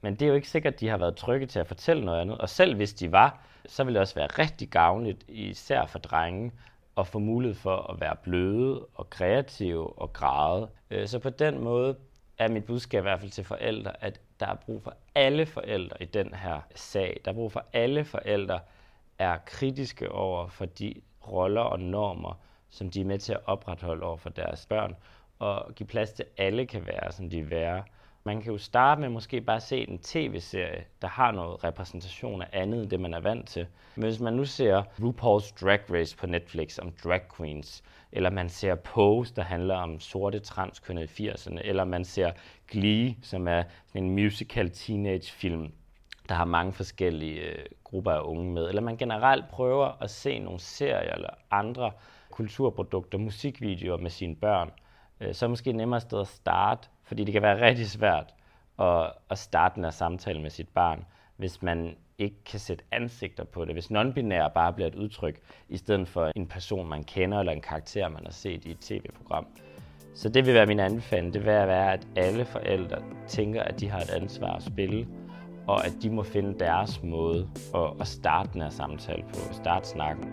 Men 0.00 0.14
det 0.14 0.22
er 0.22 0.28
jo 0.28 0.34
ikke 0.34 0.48
sikkert, 0.48 0.74
at 0.74 0.80
de 0.80 0.88
har 0.88 0.96
været 0.96 1.16
trygge 1.16 1.46
til 1.46 1.58
at 1.58 1.66
fortælle 1.66 2.04
noget 2.04 2.20
andet. 2.20 2.38
Og 2.38 2.48
selv 2.48 2.76
hvis 2.76 2.94
de 2.94 3.12
var, 3.12 3.42
så 3.66 3.84
ville 3.84 3.94
det 3.94 4.00
også 4.00 4.14
være 4.14 4.26
rigtig 4.26 4.68
gavnligt, 4.68 5.24
især 5.28 5.86
for 5.86 5.98
drenge, 5.98 6.52
at 6.98 7.06
få 7.06 7.18
mulighed 7.18 7.54
for 7.54 7.76
at 7.92 8.00
være 8.00 8.16
bløde 8.22 8.86
og 8.94 9.10
kreative 9.10 9.98
og 9.98 10.12
græde. 10.12 10.68
Øh, 10.90 11.06
så 11.06 11.18
på 11.18 11.30
den 11.30 11.64
måde 11.64 11.96
er 12.38 12.48
mit 12.48 12.64
budskab 12.64 13.00
i 13.00 13.02
hvert 13.02 13.20
fald 13.20 13.30
til 13.30 13.44
forældre, 13.44 14.04
at 14.04 14.20
der 14.40 14.46
er 14.46 14.54
brug 14.54 14.82
for 14.82 14.94
alle 15.14 15.46
forældre 15.46 16.02
i 16.02 16.04
den 16.04 16.34
her 16.34 16.60
sag. 16.74 17.20
Der 17.24 17.30
er 17.30 17.34
brug 17.34 17.52
for 17.52 17.64
alle 17.72 18.04
forældre 18.04 18.60
er 19.18 19.38
kritiske 19.46 20.12
over 20.12 20.46
for 20.48 20.64
de 20.64 20.94
roller 21.28 21.60
og 21.60 21.80
normer, 21.80 22.40
som 22.68 22.90
de 22.90 23.00
er 23.00 23.04
med 23.04 23.18
til 23.18 23.32
at 23.32 23.40
opretholde 23.46 24.02
over 24.02 24.16
for 24.16 24.30
deres 24.30 24.66
børn, 24.66 24.96
og 25.38 25.74
give 25.74 25.86
plads 25.86 26.12
til, 26.12 26.22
at 26.22 26.46
alle 26.46 26.66
kan 26.66 26.86
være, 26.86 27.12
som 27.12 27.30
de 27.30 27.48
er. 27.50 27.82
Man 28.26 28.42
kan 28.42 28.52
jo 28.52 28.58
starte 28.58 29.00
med 29.00 29.08
måske 29.08 29.40
bare 29.40 29.60
se 29.60 29.88
en 29.88 29.98
tv-serie, 29.98 30.84
der 31.02 31.08
har 31.08 31.32
noget 31.32 31.64
repræsentation 31.64 32.42
af 32.42 32.48
andet 32.52 32.82
end 32.82 32.90
det, 32.90 33.00
man 33.00 33.14
er 33.14 33.20
vant 33.20 33.48
til. 33.48 33.66
Men 33.94 34.04
hvis 34.04 34.20
man 34.20 34.32
nu 34.32 34.44
ser 34.44 34.82
RuPaul's 34.82 35.64
Drag 35.64 35.80
Race 35.90 36.16
på 36.16 36.26
Netflix 36.26 36.78
om 36.78 36.92
drag 37.04 37.20
queens, 37.36 37.82
eller 38.12 38.30
man 38.30 38.48
ser 38.48 38.74
Pose, 38.74 39.34
der 39.34 39.42
handler 39.42 39.74
om 39.74 40.00
sorte 40.00 40.38
transkønnede 40.38 41.08
i 41.18 41.28
80'erne, 41.28 41.60
eller 41.64 41.84
man 41.84 42.04
ser 42.04 42.32
Glee, 42.68 43.16
som 43.22 43.48
er 43.48 43.62
en 43.94 44.10
musical 44.10 44.70
teenage 44.70 45.32
film, 45.32 45.72
der 46.28 46.34
har 46.34 46.44
mange 46.44 46.72
forskellige 46.72 47.40
øh, 47.40 47.64
grupper 47.84 48.12
af 48.12 48.20
unge 48.20 48.52
med, 48.52 48.68
eller 48.68 48.82
man 48.82 48.96
generelt 48.96 49.48
prøver 49.48 50.02
at 50.02 50.10
se 50.10 50.38
nogle 50.38 50.60
serier 50.60 51.14
eller 51.14 51.30
andre 51.50 51.90
kulturprodukter, 52.30 53.18
musikvideoer 53.18 53.98
med 53.98 54.10
sine 54.10 54.36
børn, 54.36 54.70
øh, 55.20 55.34
så 55.34 55.44
er 55.44 55.46
det 55.46 55.50
måske 55.50 55.72
nemmere 55.72 56.00
sted 56.00 56.20
at 56.20 56.28
starte, 56.28 56.88
fordi 57.06 57.24
det 57.24 57.32
kan 57.32 57.42
være 57.42 57.66
rigtig 57.66 57.90
svært 57.90 58.34
at, 58.78 59.12
at 59.30 59.38
starte 59.38 59.78
en 59.78 59.92
samtale 59.92 60.40
med 60.40 60.50
sit 60.50 60.68
barn, 60.68 61.04
hvis 61.36 61.62
man 61.62 61.96
ikke 62.18 62.44
kan 62.44 62.60
sætte 62.60 62.84
ansigter 62.92 63.44
på 63.44 63.64
det. 63.64 63.74
Hvis 63.74 63.90
non-binær 63.90 64.48
bare 64.48 64.72
bliver 64.72 64.88
et 64.88 64.94
udtryk, 64.94 65.40
i 65.68 65.76
stedet 65.76 66.08
for 66.08 66.32
en 66.36 66.46
person, 66.46 66.88
man 66.88 67.04
kender, 67.04 67.38
eller 67.38 67.52
en 67.52 67.60
karakter, 67.60 68.08
man 68.08 68.22
har 68.24 68.32
set 68.32 68.64
i 68.64 68.70
et 68.70 68.78
tv-program. 68.80 69.46
Så 70.14 70.28
det 70.28 70.46
vil 70.46 70.54
være 70.54 70.66
min 70.66 70.80
anbefaling, 70.80 71.34
det 71.34 71.40
vil 71.40 71.46
være, 71.46 71.92
at 71.92 72.06
alle 72.16 72.44
forældre 72.44 73.02
tænker, 73.28 73.62
at 73.62 73.80
de 73.80 73.88
har 73.90 74.00
et 74.00 74.10
ansvar 74.10 74.56
at 74.56 74.62
spille, 74.62 75.08
og 75.66 75.86
at 75.86 75.92
de 76.02 76.10
må 76.10 76.22
finde 76.22 76.58
deres 76.58 77.02
måde 77.02 77.48
at, 77.74 77.90
at 78.00 78.06
starte 78.06 78.50
den 78.52 78.62
her 78.62 78.70
samtale 78.70 79.22
på, 79.22 79.52
starte 79.52 79.88
snakken. 79.88 80.32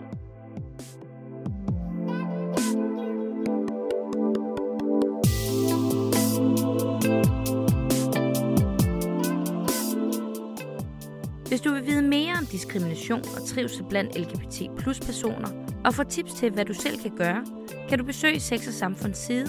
Du 11.64 11.72
vil 11.72 11.86
vide 11.86 12.02
mere 12.02 12.32
om 12.38 12.46
diskrimination 12.46 13.18
og 13.18 13.46
trivsel 13.46 13.84
blandt 13.88 14.18
LGBT 14.18 14.78
plus 14.78 15.00
personer, 15.00 15.48
og 15.84 15.94
få 15.94 16.04
tips 16.04 16.32
til, 16.32 16.50
hvad 16.50 16.64
du 16.64 16.74
selv 16.74 16.98
kan 16.98 17.16
gøre, 17.16 17.44
kan 17.88 17.98
du 17.98 18.04
besøge 18.04 18.40
Sex 18.40 18.66
og 18.66 18.72
Samfunds 18.72 19.18
side 19.18 19.46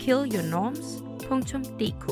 killyournorms.dk. 0.00 2.06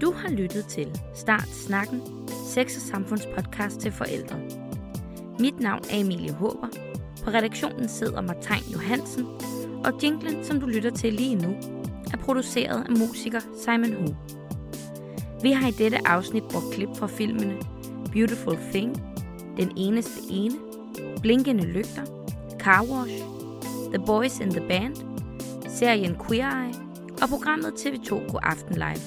Du 0.00 0.12
har 0.12 0.28
lyttet 0.28 0.66
til 0.66 1.00
Start 1.14 1.48
Snakken, 1.48 2.02
Sex 2.48 2.76
og 2.76 2.82
Samfunds 2.82 3.26
podcast 3.36 3.80
til 3.80 3.92
forældre. 3.92 4.40
Mit 5.40 5.60
navn 5.60 5.82
er 5.90 6.00
Emilie 6.00 6.32
Håber. 6.32 6.68
På 7.24 7.30
redaktionen 7.30 7.88
sidder 7.88 8.20
Martin 8.20 8.72
Johansen, 8.72 9.26
og 9.84 10.02
jinglen, 10.02 10.44
som 10.44 10.60
du 10.60 10.66
lytter 10.66 10.90
til 10.90 11.12
lige 11.12 11.34
nu, 11.34 11.56
er 12.12 12.16
produceret 12.16 12.86
af 12.88 12.98
musiker 12.98 13.40
Simon 13.64 13.92
Hu. 13.92 14.14
Vi 15.42 15.52
har 15.52 15.68
i 15.68 15.70
dette 15.70 16.08
afsnit 16.08 16.44
brugt 16.50 16.74
klip 16.74 16.88
fra 16.96 17.06
filmene 17.06 17.56
Beautiful 18.12 18.58
Thing, 18.72 19.02
Den 19.56 19.72
eneste 19.76 20.20
ene, 20.30 20.54
Blinkende 21.22 21.64
lygter, 21.64 22.04
Car 22.58 22.84
Wash, 22.90 23.14
The 23.94 24.02
Boys 24.06 24.40
in 24.40 24.50
the 24.50 24.68
Band, 24.68 24.96
serien 25.68 26.16
Queer 26.28 26.64
Eye 26.64 26.74
og 27.22 27.28
programmet 27.28 27.72
TV2 27.72 28.10
God 28.10 28.40
Aften 28.42 28.74
Live. 28.74 29.02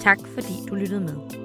Tak 0.00 0.18
fordi 0.26 0.52
du 0.68 0.74
lyttede 0.74 1.00
med. 1.00 1.43